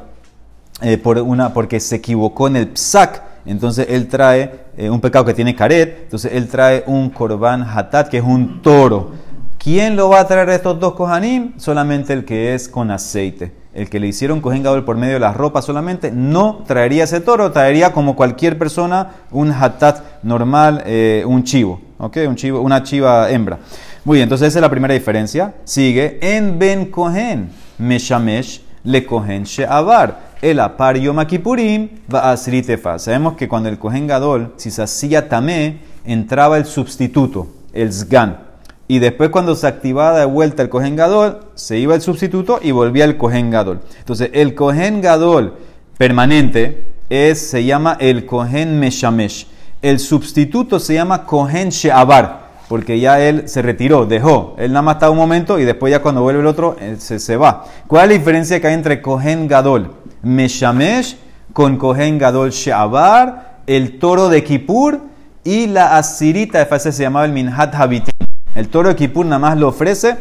eh, 0.82 0.98
por 0.98 1.20
una, 1.20 1.54
porque 1.54 1.80
se 1.80 1.98
equivocó 1.98 2.48
en 2.48 2.56
el 2.56 2.70
psak, 2.70 3.22
entonces 3.46 3.86
él 3.88 4.08
trae 4.08 4.66
eh, 4.76 4.90
un 4.90 5.00
pecado 5.00 5.26
que 5.26 5.36
tiene 5.36 5.56
caret, 5.56 6.00
entonces 6.06 6.32
él 6.34 6.48
trae 6.48 6.84
un 6.88 7.12
korban 7.12 7.62
hatat, 7.62 8.10
que 8.10 8.18
es 8.18 8.24
un 8.24 8.64
toro. 8.64 9.12
¿Quién 9.60 9.96
lo 9.96 10.10
va 10.10 10.22
a 10.22 10.28
traer 10.28 10.50
estos 10.50 10.80
dos 10.80 10.96
kohanim? 10.96 11.54
Solamente 11.58 12.14
el 12.14 12.26
que 12.26 12.56
es 12.56 12.68
con 12.68 12.90
aceite. 12.90 13.63
El 13.74 13.90
que 13.90 14.00
le 14.00 14.08
hicieron 14.08 14.40
cohen 14.40 14.64
por 14.86 14.98
medio 14.98 15.16
de 15.16 15.20
las 15.20 15.36
ropas 15.36 15.66
solamente 15.66 16.12
no 16.12 16.64
traería 16.68 17.06
ese 17.06 17.22
toro, 17.22 17.52
traería 17.52 17.92
como 17.92 18.16
cualquier 18.16 18.58
persona 18.58 19.14
un 19.32 19.52
hatat 19.52 20.24
normal, 20.24 20.84
eh, 20.86 21.24
un 21.26 21.44
chivo, 21.44 21.82
¿ok? 21.98 22.18
Un 22.28 22.36
chivo, 22.36 22.62
una 22.62 22.84
chiva 22.84 23.32
hembra. 23.32 23.60
Muy 24.06 24.18
bien, 24.18 24.24
entonces 24.24 24.50
esa 24.50 24.60
es 24.60 24.62
la 24.62 24.70
primera 24.70 24.94
diferencia. 24.94 25.56
Sigue 25.64 26.20
en 26.22 26.60
Ben 26.60 26.86
Kohen, 26.92 27.50
Meshamesh 27.80 28.62
le 28.84 29.06
Kohen 29.06 29.44
She'avar 29.44 30.34
el 30.44 30.60
apar 30.60 30.98
Yom 30.98 31.18
va 31.18 32.32
a 32.32 32.36
tefa. 32.36 33.00
Sabemos 33.00 33.36
que 33.38 33.48
cuando 33.48 33.70
el 33.70 33.80
Kohen 33.80 34.08
Gadol, 34.08 34.54
si 34.58 34.72
se 34.72 34.84
hacía 34.84 35.30
tamé, 35.30 35.80
entraba 36.04 36.58
el 36.58 36.66
sustituto, 36.66 37.48
el 37.72 37.94
Zgan. 37.94 38.53
Y 38.94 39.00
después 39.00 39.32
cuando 39.32 39.56
se 39.56 39.66
activaba 39.66 40.20
de 40.20 40.26
vuelta 40.26 40.62
el 40.62 40.70
Kohen 40.70 40.96
Gadol, 40.96 41.40
se 41.56 41.80
iba 41.80 41.96
el 41.96 42.02
sustituto 42.02 42.60
y 42.62 42.70
volvía 42.70 43.06
el 43.06 43.18
Kohen 43.18 43.50
Gadol. 43.50 43.80
Entonces 43.98 44.30
el 44.34 44.54
Kohen 44.54 45.02
Gadol 45.02 45.56
permanente 45.98 46.94
es, 47.10 47.40
se 47.40 47.66
llama 47.66 47.98
el 48.00 48.28
Kohen 48.28 48.80
Meshamesh. 48.80 49.48
El 49.82 49.98
sustituto 49.98 50.80
se 50.80 50.94
llama 50.94 51.26
Kohen 51.26 51.70
She'abar 51.70 52.44
porque 52.70 53.00
ya 53.00 53.20
él 53.20 53.50
se 53.50 53.64
retiró, 53.64 54.06
dejó. 54.06 54.56
Él 54.60 54.72
nada 54.72 54.84
más 54.84 54.98
está 54.98 55.10
un 55.10 55.18
momento 55.18 55.58
y 55.58 55.66
después 55.66 55.90
ya 55.90 56.00
cuando 56.00 56.22
vuelve 56.22 56.42
el 56.42 56.46
otro 56.46 56.76
se, 57.00 57.18
se, 57.18 57.36
va. 57.36 57.66
¿Cuál 57.88 58.04
es 58.04 58.10
la 58.10 58.20
diferencia 58.20 58.62
que 58.62 58.68
hay 58.68 58.76
entre 58.76 59.02
Kohen 59.02 59.48
Gadol 59.48 59.90
Meshamesh 60.22 61.16
con 61.52 61.78
Kohen 61.78 62.20
Gadol 62.20 62.52
Sheabar, 62.52 63.58
el 63.66 63.98
toro 63.98 64.30
de 64.30 64.44
Kippur 64.44 65.02
y 65.44 65.66
la 65.66 65.98
asirita 65.98 66.64
de 66.64 66.80
se 66.80 66.92
llamaba 67.02 67.26
el 67.26 67.32
Minhat 67.32 67.74
Habitim. 67.74 68.14
El 68.56 68.70
toro 68.70 68.90
de 68.90 68.96
Kippur 68.96 69.26
nada 69.26 69.40
más 69.40 69.58
lo 69.58 69.70
ofrece 69.70 70.16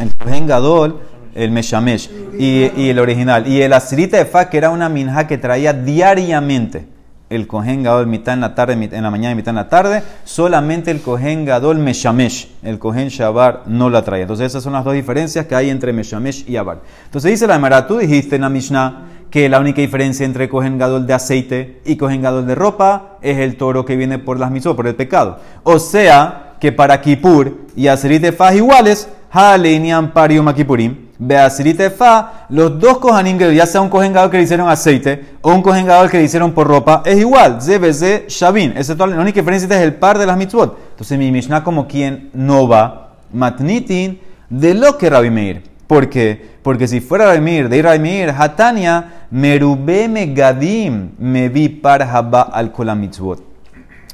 el 0.00 0.14
Kohen 0.16 0.46
Gadol, 0.46 1.00
el 1.34 1.50
Meshamesh 1.52 2.10
y, 2.38 2.88
el 2.88 2.98
original. 2.98 3.46
Y 3.46 3.62
el 3.62 3.72
asirita 3.72 4.16
de 4.16 4.24
Fa, 4.24 4.50
que 4.50 4.58
era 4.58 4.70
una 4.70 4.88
minha 4.88 5.26
que 5.26 5.38
traía 5.38 5.72
diariamente 5.72 6.88
el 7.30 7.46
Kohen 7.46 7.82
Gadol 7.82 8.06
mitad 8.06 8.34
en 8.34 8.40
la 8.40 8.54
tarde, 8.54 8.74
en 8.74 9.02
la 9.02 9.10
mañana 9.10 9.32
y 9.32 9.34
mitad 9.36 9.50
en 9.50 9.56
la 9.56 9.68
tarde, 9.68 10.02
solamente 10.24 10.90
el 10.90 11.00
Kohen 11.00 11.44
Gadol 11.44 11.78
Meshamesh, 11.78 12.48
el 12.62 12.78
Kohen 12.78 13.08
Shabar 13.08 13.62
no 13.66 13.88
la 13.88 14.02
traía. 14.02 14.22
Entonces 14.22 14.46
esas 14.46 14.62
son 14.62 14.72
las 14.72 14.84
dos 14.84 14.94
diferencias 14.94 15.46
que 15.46 15.54
hay 15.54 15.70
entre 15.70 15.92
Meshamesh 15.92 16.48
y 16.48 16.56
Abar. 16.56 16.80
Entonces 17.06 17.30
dice 17.30 17.46
la 17.46 17.56
Emara, 17.56 17.86
tú 17.86 17.98
dijiste 17.98 18.36
en 18.36 18.42
la 18.42 18.50
Mishnah 18.50 19.10
que 19.30 19.48
la 19.48 19.58
única 19.58 19.80
diferencia 19.80 20.26
entre 20.26 20.48
Kohen 20.48 20.78
Gadol 20.78 21.06
de 21.06 21.14
aceite 21.14 21.80
y 21.84 21.96
Kohen 21.96 22.22
Gadol 22.22 22.46
de 22.46 22.54
ropa 22.54 23.18
es 23.20 23.38
el 23.38 23.56
toro 23.56 23.84
que 23.84 23.96
viene 23.96 24.18
por 24.18 24.38
las 24.38 24.50
mitzvot, 24.50 24.76
por 24.76 24.86
el 24.86 24.94
pecado. 24.94 25.40
O 25.64 25.78
sea 25.78 26.43
que 26.64 26.72
para 26.72 26.98
Kippur 26.98 27.58
y 27.76 27.88
Aserit 27.88 28.22
de 28.22 28.32
Faj 28.32 28.56
iguales, 28.56 29.06
Halenian 29.30 30.14
Parium 30.14 30.50
Kipurim, 30.54 30.96
Beasirit 31.18 31.78
Fa, 31.90 32.46
los 32.48 32.80
dos 32.80 32.96
Kohanim, 33.00 33.38
ya 33.38 33.66
sea 33.66 33.82
un 33.82 33.90
Kohen 33.90 34.14
Gadol 34.14 34.30
que 34.30 34.38
le 34.38 34.44
hicieron 34.44 34.66
aceite 34.70 35.36
o 35.42 35.52
un 35.52 35.60
Kohen 35.60 35.84
Gadol 35.84 36.08
que 36.08 36.16
le 36.16 36.24
hicieron 36.24 36.52
por 36.52 36.66
ropa, 36.66 37.02
es 37.04 37.18
igual, 37.18 37.60
ZBZ 37.60 38.28
Shavin. 38.28 38.72
Excepto 38.78 39.06
la 39.06 39.20
única 39.20 39.40
diferencia 39.42 39.68
es 39.76 39.82
el 39.82 39.92
par 39.96 40.16
de 40.16 40.24
las 40.24 40.38
mitzvot. 40.38 40.78
Entonces 40.92 41.18
mi 41.18 41.30
Mishnah 41.30 41.62
como 41.62 41.86
quien 41.86 42.30
no 42.32 42.66
va, 42.66 43.16
Matnitin, 43.30 44.18
de 44.48 44.72
lo 44.72 44.96
que 44.96 45.10
Rabbi 45.10 45.28
Meir. 45.28 45.64
¿Por 45.86 46.08
qué? 46.08 46.54
Porque 46.62 46.88
si 46.88 47.02
fuera 47.02 47.26
Raimir, 47.26 47.68
de 47.68 47.82
Raimir, 47.82 48.30
Hatania, 48.30 49.26
Merube 49.30 50.08
Megadim, 50.08 51.10
me 51.18 51.50
vi 51.50 51.68
para 51.68 52.10
Haba 52.10 52.40
al 52.40 52.72
Kolamitzvot. 52.72 53.53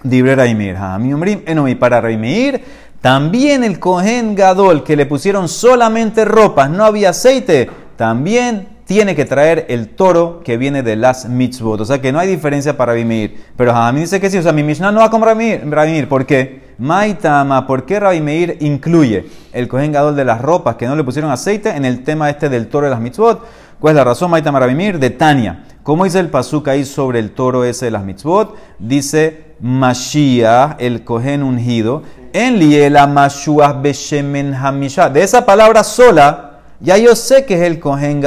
Dibre 0.02 0.34
Raimir, 0.36 0.76
mi 0.98 1.12
Umrim, 1.12 1.42
Enomi 1.46 1.74
para 1.74 2.00
Raimir. 2.00 2.62
También 3.00 3.64
el 3.64 3.78
Kohen 3.78 4.34
Gadol, 4.34 4.84
que 4.84 4.96
le 4.96 5.06
pusieron 5.06 5.48
solamente 5.48 6.24
ropas, 6.24 6.68
no 6.68 6.84
había 6.84 7.10
aceite, 7.10 7.70
también 7.96 8.68
tiene 8.84 9.14
que 9.14 9.24
traer 9.24 9.66
el 9.68 9.90
toro 9.90 10.42
que 10.44 10.56
viene 10.56 10.82
de 10.82 10.96
las 10.96 11.28
mitzvot. 11.28 11.80
O 11.80 11.84
sea 11.84 12.00
que 12.00 12.12
no 12.12 12.18
hay 12.18 12.28
diferencia 12.28 12.76
para 12.76 12.92
Raimir. 12.92 13.36
Pero 13.56 13.72
mí 13.92 14.00
dice 14.00 14.20
que 14.20 14.28
sí, 14.28 14.38
o 14.38 14.42
sea, 14.42 14.52
mi 14.52 14.64
Mishnah 14.64 14.90
no 14.90 15.00
va 15.00 15.10
con 15.10 15.22
Raimir. 15.22 16.08
¿Por 16.08 16.26
qué? 16.26 16.69
Maitama, 16.80 17.66
¿por 17.66 17.84
qué 17.84 18.00
Rabbi 18.00 18.22
Meir 18.22 18.56
incluye 18.60 19.26
el 19.52 19.68
Kohen 19.68 19.92
de 19.92 20.24
las 20.24 20.40
ropas 20.40 20.76
que 20.76 20.86
no 20.86 20.96
le 20.96 21.04
pusieron 21.04 21.30
aceite 21.30 21.68
en 21.76 21.84
el 21.84 22.02
tema 22.04 22.30
este 22.30 22.48
del 22.48 22.68
toro 22.68 22.86
de 22.86 22.90
las 22.90 23.00
mitzvot? 23.00 23.44
¿Cuál 23.78 23.92
es 23.92 23.96
la 23.96 24.04
razón, 24.04 24.30
Maitama 24.30 24.60
Rabbi 24.60 24.74
Meir? 24.74 24.98
De 24.98 25.10
Tania. 25.10 25.64
¿Cómo 25.82 26.04
dice 26.04 26.20
el 26.20 26.30
pasuk 26.30 26.68
ahí 26.68 26.86
sobre 26.86 27.18
el 27.18 27.32
toro 27.32 27.64
ese 27.64 27.84
de 27.84 27.90
las 27.90 28.02
mitzvot? 28.02 28.56
Dice 28.78 29.56
Mashiach, 29.60 30.76
el 30.78 31.04
Kohen 31.04 31.42
ungido, 31.42 32.02
en 32.32 32.58
liela 32.58 33.06
Mashuach 33.06 33.82
beshemen 33.82 34.54
hamisha. 34.54 35.10
De 35.10 35.22
esa 35.22 35.44
palabra 35.44 35.84
sola, 35.84 36.60
ya 36.80 36.96
yo 36.96 37.14
sé 37.14 37.44
que 37.44 37.56
es 37.56 37.60
el 37.60 37.78
Kohen 37.78 38.22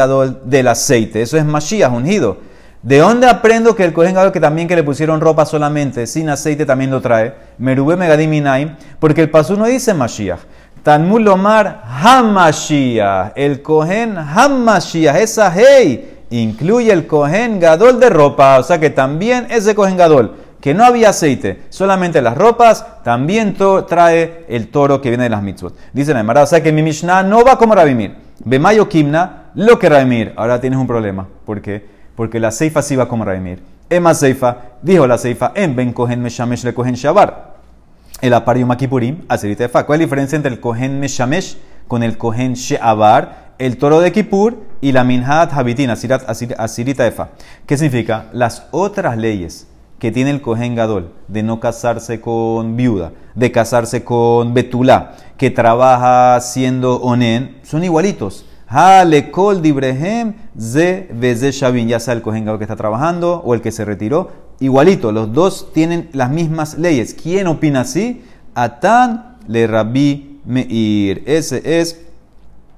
del 0.45 0.67
aceite. 0.67 1.23
Eso 1.23 1.37
es 1.37 1.45
Mashiach 1.45 1.91
ungido. 1.91 2.52
¿De 2.83 2.97
dónde 2.97 3.29
aprendo 3.29 3.77
que 3.77 3.85
el 3.85 3.93
Kohen 3.93 4.13
Gadol 4.13 4.33
que 4.33 4.41
también 4.41 4.67
que 4.67 4.75
le 4.75 4.83
pusieron 4.83 5.21
ropa 5.21 5.45
solamente, 5.45 6.05
sin 6.05 6.27
aceite, 6.27 6.65
también 6.65 6.91
lo 6.91 6.99
trae? 6.99 7.33
Merube 7.57 7.95
Megadim 7.95 8.75
porque 8.99 9.21
el 9.21 9.29
pasú 9.29 9.55
no 9.55 9.65
dice 9.65 9.93
Mashiach. 9.93 10.41
Tanmul 10.83 11.23
Lomar 11.23 11.81
Hamashiach. 11.85 13.31
El 13.35 13.61
Kohen 13.61 14.17
Hamashiach, 14.17 15.15
esa 15.15 15.53
hey, 15.55 16.25
incluye 16.29 16.91
el 16.91 17.07
Kohen 17.07 17.57
Gadol 17.57 18.01
de 18.01 18.09
ropa. 18.09 18.59
O 18.59 18.63
sea 18.63 18.81
que 18.81 18.89
también 18.89 19.47
ese 19.49 19.75
Kohen 19.75 19.95
Gadol, 19.95 20.35
que 20.59 20.73
no 20.73 20.83
había 20.83 21.11
aceite, 21.11 21.61
solamente 21.69 22.21
las 22.21 22.37
ropas, 22.37 23.01
también 23.01 23.55
trae 23.87 24.43
el 24.49 24.67
toro 24.67 24.99
que 24.99 25.07
viene 25.07 25.23
de 25.23 25.29
las 25.29 25.41
mitzvot. 25.41 25.73
Dice 25.93 26.13
la 26.13 26.19
Emara, 26.19 26.43
o 26.43 26.47
sea 26.47 26.61
que 26.61 26.73
mi 26.73 26.83
Mishnah 26.83 27.23
no 27.23 27.45
va 27.45 27.57
como 27.57 27.75
Rabimir. 27.75 28.13
Bemayo 28.43 28.89
Kimna, 28.89 29.51
lo 29.55 29.79
que 29.79 29.87
Rabimir. 29.87 30.33
Ahora 30.35 30.59
tienes 30.59 30.77
un 30.77 30.87
problema. 30.87 31.25
¿Por 31.45 31.61
qué? 31.61 31.93
Porque 32.15 32.39
la 32.39 32.51
ceifa 32.51 32.81
sí 32.81 32.95
va 32.95 33.07
como 33.07 33.25
Raimir. 33.25 33.61
Emma 33.89 34.13
Seifa, 34.13 34.57
dijo 34.81 35.05
la 35.05 35.17
ceifa, 35.17 35.51
en 35.55 35.75
Ben 35.75 35.93
Kohen 35.93 36.21
Meshamesh 36.21 36.63
le 36.63 36.73
Kohen 36.73 36.95
Shabar. 36.95 37.53
El 38.21 38.33
apario 38.33 38.65
Makipurim, 38.65 39.23
acerita 39.27 39.67
de. 39.67 39.69
¿Cuál 39.69 39.83
es 39.83 39.89
la 39.89 40.05
diferencia 40.05 40.35
entre 40.35 40.51
el 40.51 40.59
Kohen 40.59 40.99
Meshamesh 40.99 41.57
con 41.87 42.03
el 42.03 42.17
Kohen 42.17 42.53
Sheabar, 42.53 43.53
el 43.57 43.77
toro 43.77 43.99
de 43.99 44.11
Kippur 44.11 44.57
y 44.79 44.93
la 44.93 45.03
Minhat 45.03 45.53
Habitin, 45.53 45.89
asirita 45.89 47.03
de 47.03 47.11
fa? 47.11 47.29
¿Qué 47.65 47.77
significa? 47.77 48.27
Las 48.31 48.67
otras 48.71 49.17
leyes 49.17 49.67
que 49.99 50.11
tiene 50.11 50.31
el 50.31 50.41
Kohen 50.41 50.75
Gadol 50.75 51.11
de 51.27 51.43
no 51.43 51.59
casarse 51.59 52.21
con 52.21 52.77
viuda, 52.77 53.11
de 53.35 53.51
casarse 53.51 54.03
con 54.03 54.53
Betulá, 54.53 55.15
que 55.37 55.51
trabaja 55.51 56.39
siendo 56.39 56.95
onen, 57.01 57.57
son 57.63 57.83
igualitos 57.83 58.45
Hale 58.67 59.31
kol 59.31 59.61
dibrehem 59.61 60.33
ze 60.59 61.09
veze 61.13 61.51
shavin. 61.51 61.87
Ya 61.87 61.99
sea 61.99 62.13
el 62.13 62.21
Kohen 62.21 62.45
que 62.57 62.63
está 62.63 62.75
trabajando 62.75 63.41
o 63.45 63.53
el 63.53 63.61
que 63.61 63.71
se 63.71 63.85
retiró. 63.85 64.31
Igualito, 64.59 65.11
los 65.11 65.33
dos 65.33 65.73
tienen 65.73 66.09
las 66.13 66.29
mismas 66.29 66.77
leyes. 66.77 67.13
¿Quién 67.13 67.47
opina 67.47 67.81
así? 67.81 68.23
Atan 68.55 69.37
le 69.47 69.67
Rabbi 69.67 70.39
Meir. 70.45 71.23
Ese 71.25 71.79
es 71.79 72.05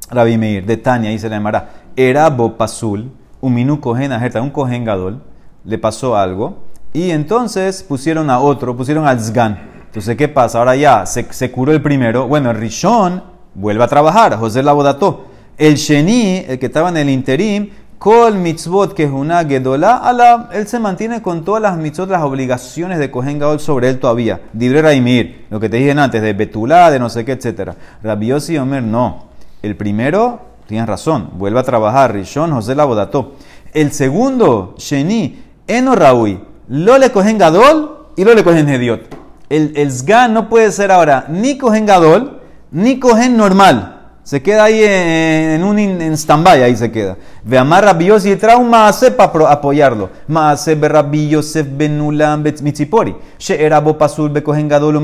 Rabbi 0.09 0.37
Meir, 0.37 0.65
de 0.65 0.77
Tania, 0.77 1.11
y 1.11 1.19
se 1.19 1.29
le 1.29 1.35
llamará. 1.35 1.69
Era 1.95 2.29
Bopasul, 2.29 3.11
un 3.41 3.53
minu 3.53 3.79
cohen 3.79 4.11
ajerta, 4.11 4.41
un 4.41 4.49
cohen 4.49 4.83
gadol, 4.83 5.21
le 5.63 5.77
pasó 5.77 6.15
algo, 6.15 6.63
y 6.93 7.11
entonces 7.11 7.83
pusieron 7.83 8.29
a 8.29 8.39
otro, 8.39 8.75
pusieron 8.75 9.07
al 9.07 9.19
Zgan. 9.19 9.59
Entonces, 9.85 10.15
¿qué 10.17 10.27
pasa? 10.27 10.59
Ahora 10.59 10.75
ya 10.75 11.05
se, 11.05 11.25
se 11.31 11.51
curó 11.51 11.71
el 11.71 11.81
primero. 11.81 12.27
Bueno, 12.27 12.51
el 12.51 12.57
Rishon 12.57 13.23
vuelve 13.53 13.83
a 13.83 13.87
trabajar, 13.87 14.35
José 14.37 14.61
la 14.61 14.73
bodató. 14.73 15.25
El 15.57 15.75
Sheni, 15.75 16.43
el 16.47 16.59
que 16.59 16.65
estaba 16.65 16.89
en 16.89 16.97
el 16.97 17.09
interim, 17.09 17.69
Kol 17.97 18.35
mitzvot 18.35 18.93
que 18.93 19.05
es 19.05 19.09
una 19.09 19.45
gedolá, 19.45 20.49
él 20.51 20.67
se 20.67 20.79
mantiene 20.79 21.21
con 21.21 21.45
todas 21.45 21.61
las 21.61 21.77
mitzvot, 21.77 22.09
las 22.09 22.23
obligaciones 22.23 22.99
de 22.99 23.09
Kohen 23.09 23.39
Gadol 23.39 23.61
sobre 23.61 23.89
él 23.89 23.99
todavía. 23.99 24.41
Dibre 24.51 24.81
Raimir, 24.81 25.45
lo 25.49 25.59
que 25.59 25.69
te 25.69 25.77
dije 25.77 25.91
antes, 25.91 26.21
de 26.21 26.33
Betulá, 26.33 26.91
de 26.91 26.99
no 26.99 27.09
sé 27.09 27.23
qué, 27.23 27.31
etc. 27.31 27.71
Rabiosi 28.03 28.57
Omer, 28.57 28.83
no. 28.83 29.27
El 29.61 29.77
primero, 29.77 30.41
tienes 30.67 30.87
razón, 30.87 31.31
vuelve 31.33 31.61
a 31.61 31.63
trabajar. 31.63 32.13
Rishon, 32.13 32.51
José 32.51 32.75
la 32.75 32.83
bodató. 32.83 33.35
El 33.73 33.93
segundo, 33.93 34.75
Sheni, 34.77 35.41
Eno 35.65 35.95
Raui, 35.95 36.39
lo 36.67 36.97
le 36.97 37.11
Kohen 37.11 37.37
Gadol 37.37 38.07
y 38.17 38.25
lo 38.25 38.33
le 38.33 38.43
Kohen 38.43 38.67
Hediot. 38.67 39.01
El, 39.49 39.73
el 39.77 40.33
no 40.33 40.49
puede 40.49 40.71
ser 40.71 40.91
ahora 40.91 41.27
ni 41.29 41.57
Kohen 41.57 41.85
Gadol 41.85 42.41
ni 42.71 42.99
Kohen 42.99 43.37
normal. 43.37 43.94
Se 44.25 44.41
queda 44.41 44.63
ahí 44.63 44.81
en, 44.83 45.63
un 45.63 45.77
en 45.77 46.17
stand-by, 46.17 46.63
ahí 46.63 46.75
se 46.75 46.91
queda. 46.91 47.15
Ve 47.43 47.59
amar 47.59 47.83
rabbios 47.83 48.25
y 48.25 48.35
trae 48.35 48.55
un 48.55 48.71
maase 48.71 49.11
para 49.11 49.51
apoyarlo. 49.51 50.09
Maase 50.27 50.73
be 50.73 50.87
rabbi 50.87 51.29
Yosef 51.29 51.67
benulam 51.69 52.41
mitzipori. 52.41 53.15
She 53.37 53.63
era 53.63 53.79
bo 53.79 53.95
pasul 53.95 54.31
be 54.31 54.41
kohen 54.41 54.67
gadol 54.67 54.99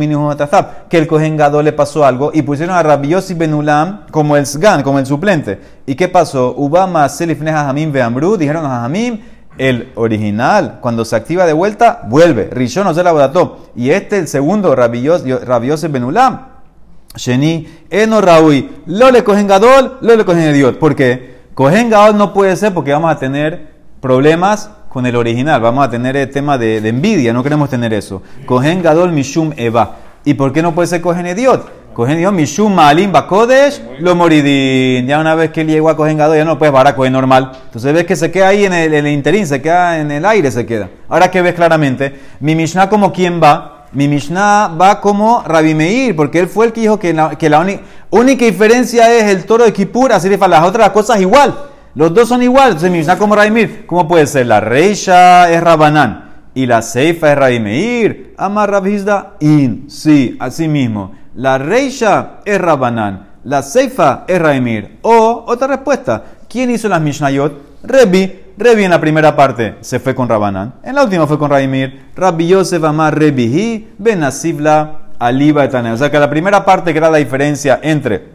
Que 0.89 0.97
el 0.97 1.05
kohen 1.05 1.37
le 1.37 1.71
pasó 1.71 2.03
algo 2.03 2.31
y 2.33 2.41
pusieron 2.41 2.75
a 2.75 2.81
rabbi 2.81 3.09
Yosef 3.09 3.37
benulam 3.37 4.07
como 4.09 4.35
el 4.35 4.47
sgan, 4.47 4.81
como 4.81 4.97
el 4.97 5.05
suplente. 5.05 5.59
¿Y 5.85 5.93
qué 5.93 6.07
pasó? 6.07 6.55
Uba 6.57 6.87
maase 6.87 7.27
lifne 7.27 7.51
hajamim 7.51 7.91
ve 7.91 8.01
amru. 8.01 8.37
Dijeron 8.37 8.65
a 8.65 8.79
hajamim, 8.79 9.19
el 9.59 9.91
original, 9.93 10.79
cuando 10.81 11.05
se 11.05 11.15
activa 11.15 11.45
de 11.45 11.53
vuelta, 11.53 12.01
vuelve. 12.07 12.49
Rishon 12.51 12.85
no 12.85 12.95
se 12.95 13.03
la 13.03 13.13
Y 13.75 13.91
este, 13.91 14.17
el 14.17 14.27
segundo, 14.27 14.73
rabbi 14.73 15.03
Yosef 15.03 15.91
benulam 15.91 16.50
Sheni, 17.15 17.67
Eno 17.89 18.21
Raúl, 18.21 18.69
lo 18.85 19.11
le 19.11 19.23
cogen 19.23 19.47
Gadol, 19.47 19.97
lo 20.01 20.15
le 20.15 20.25
cogen 20.25 20.49
Idiot. 20.55 20.79
¿Por 20.79 20.95
qué? 20.95 21.41
Cogen 21.53 21.89
Gadol 21.89 22.17
no 22.17 22.33
puede 22.33 22.55
ser 22.55 22.73
porque 22.73 22.91
vamos 22.93 23.11
a 23.11 23.19
tener 23.19 23.71
problemas 23.99 24.69
con 24.89 25.05
el 25.05 25.15
original. 25.15 25.61
Vamos 25.61 25.85
a 25.85 25.89
tener 25.89 26.15
el 26.15 26.29
tema 26.29 26.57
de, 26.57 26.77
envidia, 26.77 27.33
no 27.33 27.43
queremos 27.43 27.69
tener 27.69 27.93
eso. 27.93 28.21
Cogen 28.45 28.81
Gadol 28.81 29.11
Mishum 29.11 29.51
Eva. 29.57 29.97
¿Y 30.23 30.35
por 30.35 30.53
qué 30.53 30.61
no 30.61 30.73
puede 30.73 30.87
ser 30.87 31.01
Cogen 31.01 31.27
Idiot? 31.27 31.93
Cogen 31.93 32.17
Idiot 32.17 32.33
Mishum 32.33 32.73
Malim 32.73 33.11
Bakodesh 33.11 33.81
lo 33.99 34.15
moridín. 34.15 35.05
Ya 35.05 35.19
una 35.19 35.35
vez 35.35 35.51
que 35.51 35.61
él 35.61 35.67
llegó 35.67 35.89
a 35.89 35.97
Cogen 35.97 36.17
Gadol, 36.17 36.37
ya 36.37 36.45
no 36.45 36.57
puede 36.57 36.71
parar 36.71 36.95
a 36.97 37.09
normal. 37.09 37.51
Entonces 37.65 37.93
ves 37.93 38.05
que 38.05 38.15
se 38.15 38.31
queda 38.31 38.49
ahí 38.49 38.65
en 38.65 38.73
el, 38.73 39.07
interín, 39.07 39.45
se 39.45 39.61
queda 39.61 39.99
en 39.99 40.11
el 40.11 40.25
aire, 40.25 40.49
se 40.49 40.65
queda. 40.65 40.89
Ahora 41.09 41.29
que 41.29 41.41
ves 41.41 41.55
claramente, 41.55 42.13
mi 42.39 42.55
Mishnah 42.55 42.89
como 42.89 43.11
quién 43.11 43.41
va 43.41 43.80
mi 43.93 44.07
Mishnah 44.07 44.69
va 44.79 45.01
como 45.01 45.43
Rabbi 45.45 45.75
Meir, 45.75 46.15
porque 46.15 46.39
él 46.39 46.47
fue 46.47 46.67
el 46.67 46.73
que 46.73 46.81
dijo 46.81 46.97
que 46.97 47.13
la, 47.13 47.37
que 47.37 47.79
única 48.09 48.45
diferencia 48.45 49.13
es 49.13 49.25
el 49.25 49.45
toro 49.45 49.65
de 49.65 49.73
Kippur, 49.73 50.13
así 50.13 50.29
le 50.29 50.37
las 50.37 50.63
otras 50.63 50.89
cosas 50.91 51.19
igual. 51.19 51.53
Los 51.93 52.13
dos 52.13 52.29
son 52.29 52.41
igual. 52.41 52.67
Entonces, 52.67 52.89
mi 52.89 52.99
Mishnah 52.99 53.17
como 53.17 53.35
Rabbi 53.35 53.51
Meir, 53.51 53.85
¿cómo 53.85 54.07
puede 54.07 54.27
ser? 54.27 54.45
La 54.47 54.61
Reisha 54.61 55.51
es 55.51 55.61
Rabanán 55.61 56.31
y 56.53 56.65
la 56.65 56.81
Seifa 56.81 57.31
es 57.33 57.37
Rabbi 57.37 57.59
Meir. 57.59 58.33
Amar 58.37 58.71
Rabhizda, 58.71 59.33
in. 59.41 59.89
Sí, 59.89 60.37
así 60.39 60.67
mismo. 60.67 61.13
La 61.35 61.57
Reisha 61.57 62.39
es 62.45 62.59
Rabanán, 62.59 63.27
la 63.43 63.61
Seifa 63.61 64.23
es 64.27 64.39
Rabbi 64.39 64.61
Meir. 64.61 64.99
O, 65.01 65.43
otra 65.47 65.67
respuesta, 65.67 66.23
¿quién 66.47 66.69
hizo 66.69 66.87
las 66.87 67.01
Mishnayot? 67.01 67.71
Rebi. 67.83 68.40
Rebi 68.57 68.83
en 68.83 68.91
la 68.91 69.01
primera 69.01 69.35
parte 69.35 69.75
se 69.81 69.99
fue 69.99 70.15
con 70.15 70.29
Rabanán. 70.29 70.73
En 70.83 70.95
la 70.95 71.03
última 71.03 71.27
fue 71.27 71.39
con 71.39 71.49
Raimir. 71.49 72.07
Rabbi 72.15 72.47
Yosef 72.47 72.83
Amar 72.83 73.17
Rebihi 73.17 73.89
Ben 73.97 74.23
Aliba 75.19 75.65
Etanel. 75.65 75.93
O 75.93 75.97
sea 75.97 76.09
que 76.09 76.19
la 76.19 76.29
primera 76.29 76.65
parte 76.65 76.91
que 76.91 76.97
era 76.97 77.09
la 77.09 77.17
diferencia 77.17 77.79
entre 77.83 78.29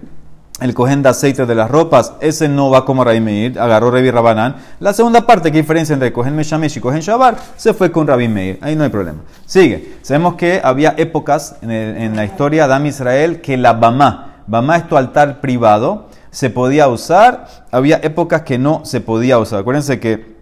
el 0.60 0.72
cogen 0.72 1.02
de 1.02 1.10
aceite 1.10 1.44
de 1.44 1.54
las 1.54 1.70
ropas, 1.70 2.14
ese 2.20 2.48
no 2.48 2.70
va 2.70 2.84
como 2.84 3.04
Raimir, 3.04 3.58
agarró 3.60 3.90
Rebi 3.90 4.10
Rabanán. 4.10 4.56
La 4.80 4.92
segunda 4.94 5.26
parte, 5.26 5.52
que 5.52 5.58
diferencia 5.58 5.92
entre 5.92 6.12
cogen 6.12 6.34
Meshamesh 6.34 6.78
y 6.78 6.80
cogen 6.80 7.00
Shabar, 7.00 7.36
se 7.56 7.74
fue 7.74 7.92
con 7.92 8.06
Rabbi 8.06 8.28
Meir. 8.28 8.58
Ahí 8.62 8.74
no 8.74 8.84
hay 8.84 8.90
problema. 8.90 9.18
Sigue. 9.44 9.96
Sabemos 10.02 10.34
que 10.34 10.60
había 10.62 10.94
épocas 10.96 11.56
en, 11.60 12.16
la 12.16 12.24
historia 12.24 12.66
de 12.66 12.72
Adam 12.72 12.86
Israel 12.86 13.40
que 13.40 13.56
la 13.56 13.74
Bamá, 13.74 14.36
Bamá 14.46 14.76
es 14.76 14.88
tu 14.88 14.96
altar 14.96 15.40
privado, 15.40 16.08
se 16.36 16.50
podía 16.50 16.86
usar, 16.88 17.46
había 17.70 17.96
épocas 17.96 18.42
que 18.42 18.58
no 18.58 18.84
se 18.84 19.00
podía 19.00 19.38
usar. 19.38 19.60
Acuérdense 19.60 19.98
que 19.98 20.36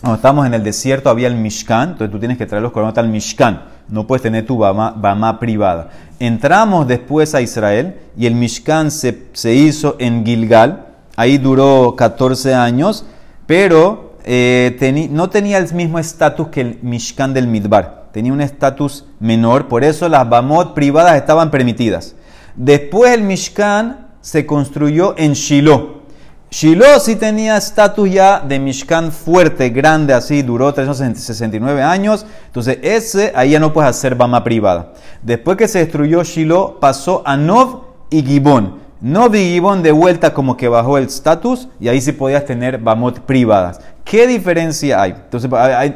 cuando 0.00 0.14
estábamos 0.14 0.46
en 0.46 0.54
el 0.54 0.62
desierto 0.62 1.10
había 1.10 1.26
el 1.26 1.34
Mishkan, 1.34 1.90
entonces 1.90 2.12
tú 2.12 2.20
tienes 2.20 2.38
que 2.38 2.46
traer 2.46 2.62
los 2.62 2.70
coronas 2.70 2.96
al 2.98 3.08
Mishkan, 3.08 3.64
no 3.88 4.06
puedes 4.06 4.22
tener 4.22 4.46
tu 4.46 4.58
Bama, 4.58 5.40
privada. 5.40 5.90
Entramos 6.20 6.86
después 6.86 7.34
a 7.34 7.40
Israel 7.40 7.96
y 8.16 8.26
el 8.26 8.36
Mishkan 8.36 8.92
se, 8.92 9.26
hizo 9.52 9.96
en 9.98 10.24
Gilgal, 10.24 10.86
ahí 11.16 11.38
duró 11.38 11.96
14 11.96 12.54
años, 12.54 13.04
pero 13.48 14.14
eh, 14.24 15.08
no 15.10 15.30
tenía 15.30 15.58
el 15.58 15.74
mismo 15.74 15.98
estatus 15.98 16.46
que 16.46 16.60
el 16.60 16.78
Mishkan 16.80 17.34
del 17.34 17.48
Midbar, 17.48 18.04
tenía 18.12 18.32
un 18.32 18.40
estatus 18.40 19.04
menor, 19.18 19.66
por 19.66 19.82
eso 19.82 20.08
las 20.08 20.28
Bamot 20.28 20.74
privadas 20.74 21.16
estaban 21.16 21.50
permitidas. 21.50 22.14
Después 22.54 23.12
el 23.12 23.22
Mishkan 23.22 24.03
se 24.24 24.46
construyó 24.46 25.14
en 25.18 25.34
Shiloh. 25.34 26.00
Shiloh 26.50 26.98
sí 26.98 27.16
tenía 27.16 27.58
estatus 27.58 28.10
ya 28.10 28.40
de 28.40 28.58
Mishkan 28.58 29.12
fuerte, 29.12 29.68
grande, 29.68 30.14
así, 30.14 30.40
duró 30.40 30.72
369 30.72 31.82
años. 31.82 32.24
Entonces, 32.46 32.78
ese 32.80 33.32
ahí 33.34 33.50
ya 33.50 33.60
no 33.60 33.74
puedes 33.74 33.90
hacer 33.90 34.14
Bama 34.14 34.42
privada. 34.42 34.94
Después 35.20 35.58
que 35.58 35.68
se 35.68 35.80
destruyó 35.80 36.22
Shiloh, 36.22 36.80
pasó 36.80 37.22
a 37.26 37.36
Nov 37.36 37.82
y 38.08 38.22
Gibón. 38.22 38.78
Nov 39.02 39.34
y 39.34 39.52
Gibón 39.52 39.82
de 39.82 39.92
vuelta 39.92 40.32
como 40.32 40.56
que 40.56 40.68
bajó 40.68 40.96
el 40.96 41.04
estatus 41.04 41.68
y 41.78 41.88
ahí 41.88 42.00
sí 42.00 42.12
podías 42.12 42.46
tener 42.46 42.78
Bamot 42.78 43.20
privadas. 43.20 43.78
¿Qué 44.04 44.26
diferencia 44.26 45.02
hay? 45.02 45.10
Entonces, 45.10 45.50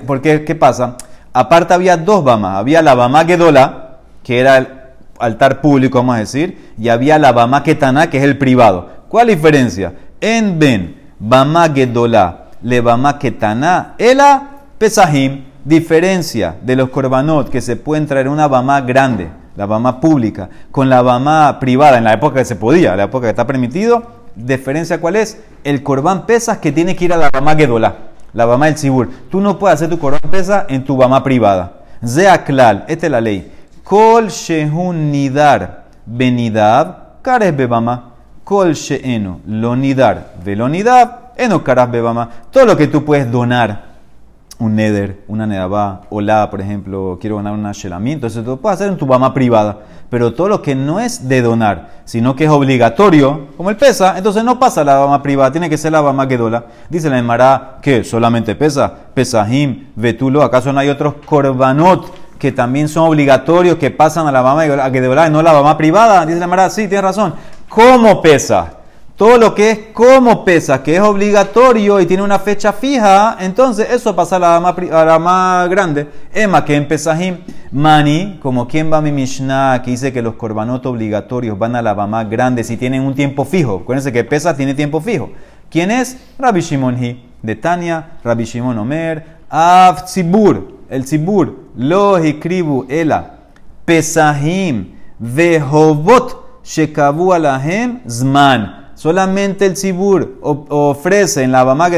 ¿por 0.06 0.20
qué, 0.20 0.44
qué 0.44 0.54
pasa? 0.54 0.98
Aparte 1.32 1.72
había 1.72 1.96
dos 1.96 2.22
Bamas. 2.22 2.58
Había 2.58 2.82
la 2.82 2.94
Bama 2.94 3.24
Gedola, 3.24 4.00
que 4.22 4.38
era 4.38 4.58
el 4.58 4.77
altar 5.20 5.60
público, 5.60 5.98
vamos 5.98 6.16
a 6.16 6.20
decir, 6.20 6.72
y 6.78 6.88
había 6.88 7.18
la 7.18 7.32
Bama 7.32 7.62
Ketana, 7.62 8.10
que 8.10 8.18
es 8.18 8.24
el 8.24 8.38
privado. 8.38 8.90
¿Cuál 9.08 9.28
diferencia? 9.28 9.94
En 10.20 10.58
Ben, 10.58 10.96
Bama 11.18 11.68
Gedola, 11.72 12.48
le 12.62 12.80
Bama 12.80 13.18
Ketana, 13.18 13.94
Ela 13.98 14.42
Pesahim, 14.78 15.44
diferencia 15.64 16.56
de 16.62 16.76
los 16.76 16.90
korbanot 16.90 17.50
que 17.50 17.60
se 17.60 17.76
pueden 17.76 18.06
traer 18.06 18.28
una 18.28 18.48
Bama 18.48 18.80
grande, 18.80 19.28
la 19.56 19.66
Bama 19.66 20.00
pública, 20.00 20.48
con 20.70 20.88
la 20.88 21.02
Bama 21.02 21.58
privada, 21.60 21.98
en 21.98 22.04
la 22.04 22.12
época 22.12 22.36
que 22.36 22.44
se 22.44 22.56
podía, 22.56 22.96
la 22.96 23.04
época 23.04 23.26
que 23.26 23.30
está 23.30 23.46
permitido, 23.46 24.02
diferencia 24.34 25.00
cuál 25.00 25.16
es? 25.16 25.40
El 25.64 25.82
corbán 25.82 26.26
pesas 26.26 26.58
que 26.58 26.72
tiene 26.72 26.94
que 26.94 27.06
ir 27.06 27.12
a 27.12 27.16
la 27.16 27.30
Bama 27.30 27.56
Gedola, 27.56 27.94
la 28.32 28.44
Bama 28.44 28.66
del 28.66 28.78
Sibur. 28.78 29.10
Tú 29.30 29.40
no 29.40 29.58
puedes 29.58 29.74
hacer 29.74 29.88
tu 29.88 29.98
corbán 29.98 30.30
pesa 30.30 30.66
en 30.68 30.84
tu 30.84 30.96
Bama 30.96 31.22
privada. 31.22 31.72
Zeaklal, 32.06 32.84
esta 32.86 33.06
es 33.06 33.12
la 33.12 33.20
ley. 33.20 33.52
Kol 33.88 34.28
shehun 34.28 35.10
nidar 35.10 35.84
benidab 36.04 37.22
kares 37.22 37.56
bebama. 37.56 38.12
Kol 38.44 38.74
sheeno 38.74 39.40
lo 39.46 39.74
nidar 39.76 40.34
velonidab 40.44 41.32
eno 41.38 41.64
karas 41.64 41.90
bebama. 41.90 42.28
Todo 42.50 42.66
lo 42.66 42.76
que 42.76 42.88
tú 42.88 43.02
puedes 43.02 43.32
donar, 43.32 43.84
un 44.58 44.76
neder, 44.76 45.24
una 45.26 45.46
nedabá, 45.46 46.02
la 46.10 46.50
por 46.50 46.60
ejemplo, 46.60 47.16
quiero 47.18 47.36
donar 47.36 47.54
una 47.54 47.72
shelamí, 47.72 48.12
entonces 48.12 48.44
tú 48.44 48.50
lo 48.50 48.56
puedes 48.58 48.78
hacer 48.78 48.92
en 48.92 48.98
tu 48.98 49.06
bama 49.06 49.32
privada. 49.32 49.78
Pero 50.10 50.34
todo 50.34 50.48
lo 50.48 50.60
que 50.60 50.74
no 50.74 51.00
es 51.00 51.26
de 51.26 51.40
donar, 51.40 52.02
sino 52.04 52.36
que 52.36 52.44
es 52.44 52.50
obligatorio, 52.50 53.48
como 53.56 53.70
el 53.70 53.76
pesa, 53.76 54.18
entonces 54.18 54.44
no 54.44 54.58
pasa 54.58 54.84
la 54.84 54.98
bama 54.98 55.22
privada, 55.22 55.50
tiene 55.50 55.70
que 55.70 55.78
ser 55.78 55.92
la 55.92 56.02
bama 56.02 56.26
dola. 56.26 56.66
Dice 56.90 57.08
la 57.08 57.18
Emara 57.18 57.78
que 57.80 58.04
solamente 58.04 58.54
pesa, 58.54 58.92
pesahim, 59.14 59.86
vetulo, 59.96 60.42
¿acaso 60.42 60.74
no 60.74 60.80
hay 60.80 60.90
otros 60.90 61.14
korbanot? 61.24 62.17
Que 62.38 62.52
también 62.52 62.88
son 62.88 63.08
obligatorios, 63.08 63.76
que 63.76 63.90
pasan 63.90 64.26
a 64.26 64.32
la 64.32 64.42
mamá 64.42 64.64
y 64.66 64.68
no 65.30 65.42
la 65.42 65.52
mamá 65.52 65.76
privada. 65.76 66.24
Dice 66.24 66.38
la 66.38 66.46
Mara, 66.46 66.70
sí, 66.70 66.88
tiene 66.88 67.02
razón. 67.02 67.34
¿Cómo 67.68 68.22
pesa? 68.22 68.74
Todo 69.16 69.36
lo 69.36 69.52
que 69.52 69.70
es 69.72 69.78
como 69.92 70.44
pesa, 70.44 70.80
que 70.80 70.94
es 70.94 71.02
obligatorio 71.02 72.00
y 72.00 72.06
tiene 72.06 72.22
una 72.22 72.38
fecha 72.38 72.72
fija, 72.72 73.36
entonces 73.40 73.88
eso 73.90 74.14
pasa 74.14 74.36
a 74.36 74.38
la 74.38 74.60
más, 74.60 74.76
a 74.92 75.04
la 75.04 75.18
más 75.18 75.68
grande. 75.68 76.08
Emma, 76.32 76.64
que 76.64 76.76
en 76.76 76.86
Pesajim, 76.86 77.38
Mani, 77.72 78.38
como 78.40 78.68
quien 78.68 78.92
va 78.92 78.98
a 78.98 79.00
mi 79.00 79.10
Mishnah, 79.10 79.82
que 79.82 79.90
dice 79.90 80.12
que 80.12 80.22
los 80.22 80.34
corbanotos 80.34 80.92
obligatorios 80.92 81.58
van 81.58 81.74
a 81.74 81.82
la 81.82 81.96
más 81.96 82.30
grande 82.30 82.62
si 82.62 82.76
tienen 82.76 83.02
un 83.02 83.16
tiempo 83.16 83.44
fijo. 83.44 83.80
Acuérdense 83.82 84.12
que 84.12 84.22
pesa 84.22 84.56
tiene 84.56 84.74
tiempo 84.74 85.00
fijo. 85.00 85.30
¿Quién 85.68 85.90
es? 85.90 86.16
Rabbi 86.38 86.60
Shimon 86.60 87.02
Hi, 87.02 87.28
de 87.42 87.56
Tania, 87.56 88.18
Rabbi 88.22 88.44
Shimon 88.44 88.78
Omer, 88.78 89.38
Av 89.50 90.06
el 90.90 91.04
Tzibur, 91.04 91.54
lo 91.76 92.18
escribu 92.18 92.86
ela, 92.88 93.38
pesahim, 93.84 94.94
Vehovot 95.18 96.36
shekabu 96.64 97.32
alahem 97.32 98.00
zman. 98.08 98.92
Solamente 98.94 99.66
el 99.66 99.74
Tzibur 99.74 100.38
ofrece 100.42 101.42
en 101.42 101.52
la 101.52 101.64
Bama 101.64 101.88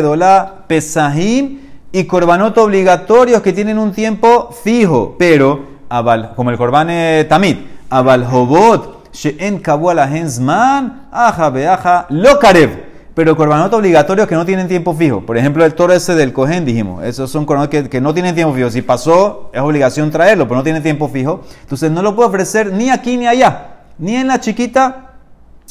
pesahim 0.66 1.60
y 1.92 2.04
korbanot 2.04 2.56
obligatorios 2.58 3.42
que 3.42 3.52
tienen 3.52 3.78
un 3.78 3.92
tiempo 3.92 4.50
fijo, 4.62 5.16
pero 5.18 5.60
como 6.36 6.50
el 6.50 6.56
korban 6.56 6.88
eh, 6.90 7.26
tamid, 7.28 7.56
abal 7.88 8.24
hobot 8.24 9.10
she'en 9.12 9.58
kabu 9.58 9.90
alahem 9.90 10.28
zman, 10.28 11.08
aja 11.10 11.50
beaja 11.50 12.06
lo 12.10 12.38
karev. 12.38 12.89
Pero 13.20 13.36
korbanot 13.36 13.70
obligatorios 13.74 14.26
que 14.26 14.34
no 14.34 14.46
tienen 14.46 14.66
tiempo 14.66 14.94
fijo. 14.94 15.20
Por 15.20 15.36
ejemplo, 15.36 15.62
el 15.66 15.74
toro 15.74 15.92
ese 15.92 16.14
del 16.14 16.32
cohen, 16.32 16.64
dijimos. 16.64 17.04
Esos 17.04 17.30
son 17.30 17.44
korbanot 17.44 17.68
que, 17.68 17.86
que 17.86 18.00
no 18.00 18.14
tienen 18.14 18.34
tiempo 18.34 18.54
fijo. 18.54 18.70
Si 18.70 18.80
pasó, 18.80 19.50
es 19.52 19.60
obligación 19.60 20.10
traerlo, 20.10 20.48
pero 20.48 20.56
no 20.56 20.62
tiene 20.62 20.80
tiempo 20.80 21.06
fijo. 21.06 21.42
Entonces 21.60 21.90
no 21.90 22.00
lo 22.00 22.16
puede 22.16 22.30
ofrecer 22.30 22.72
ni 22.72 22.88
aquí 22.88 23.18
ni 23.18 23.26
allá. 23.26 23.82
Ni 23.98 24.16
en 24.16 24.26
la 24.26 24.40
chiquita, 24.40 25.10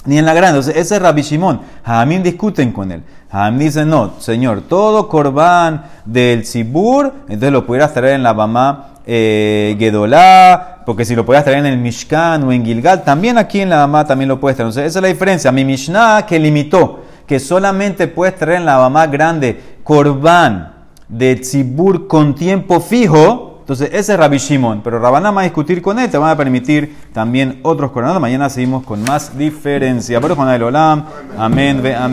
ni 0.06 0.20
en 0.20 0.28
la 0.28 0.36
grande. 0.36 0.60
Entonces 0.60 0.80
ese 0.80 0.98
es 0.98 1.02
Rabbi 1.02 1.24
Shimon. 1.24 1.62
Jamín 1.84 2.22
discuten 2.22 2.72
con 2.72 2.92
él. 2.92 3.02
Jamín 3.32 3.58
dice, 3.58 3.84
no, 3.84 4.14
señor, 4.20 4.62
todo 4.70 5.10
korban 5.10 5.86
del 6.06 6.46
Sibur, 6.46 7.12
entonces 7.24 7.52
lo 7.52 7.66
pudieras 7.66 7.96
traer 7.96 8.14
en 8.14 8.22
la 8.22 8.34
Bama 8.34 8.90
eh, 9.08 9.76
Gedolá, 9.80 10.84
porque 10.86 11.04
si 11.04 11.16
lo 11.16 11.26
podías 11.26 11.46
traer 11.46 11.58
en 11.58 11.66
el 11.66 11.80
Mishkan 11.80 12.44
o 12.44 12.52
en 12.52 12.64
Gilgal, 12.64 13.04
también 13.04 13.40
aquí 13.40 13.60
en 13.60 13.72
la 13.72 13.78
Bama 13.78 14.06
también 14.06 14.30
lo 14.30 14.40
puedes 14.40 14.56
traer. 14.56 14.68
Entonces 14.68 14.92
esa 14.92 15.00
es 15.00 15.02
la 15.02 15.10
diferencia. 15.10 15.52
Mi 15.52 15.66
Mishnah 15.66 16.28
que 16.28 16.38
limitó 16.38 17.09
que 17.30 17.40
solamente 17.40 18.08
puedes 18.08 18.36
traer 18.36 18.58
en 18.58 18.66
la 18.66 18.78
Bama 18.78 19.06
grande 19.06 19.62
korban 19.84 20.74
de 21.08 21.36
Tzibur 21.36 22.08
con 22.08 22.34
tiempo 22.34 22.80
fijo, 22.80 23.60
entonces 23.60 23.90
ese 23.94 24.14
es 24.14 24.20
Rabbi 24.20 24.40
Shimon. 24.40 24.82
Pero 24.82 24.98
Rabanam 24.98 25.38
va 25.38 25.42
a 25.42 25.44
discutir 25.44 25.80
con 25.80 26.00
él, 26.00 26.10
te 26.10 26.18
van 26.18 26.32
a 26.32 26.36
permitir 26.36 26.98
también 27.14 27.60
otros 27.62 27.92
coronados. 27.92 28.20
Mañana 28.20 28.50
seguimos 28.50 28.84
con 28.84 29.04
más 29.04 29.38
diferencia. 29.38 30.20
Pero 30.20 30.36
con 30.36 30.50
el 30.50 30.64
Olam, 30.64 31.06
amén, 31.38 31.84
ve 31.84 31.94
amén. 31.94 32.08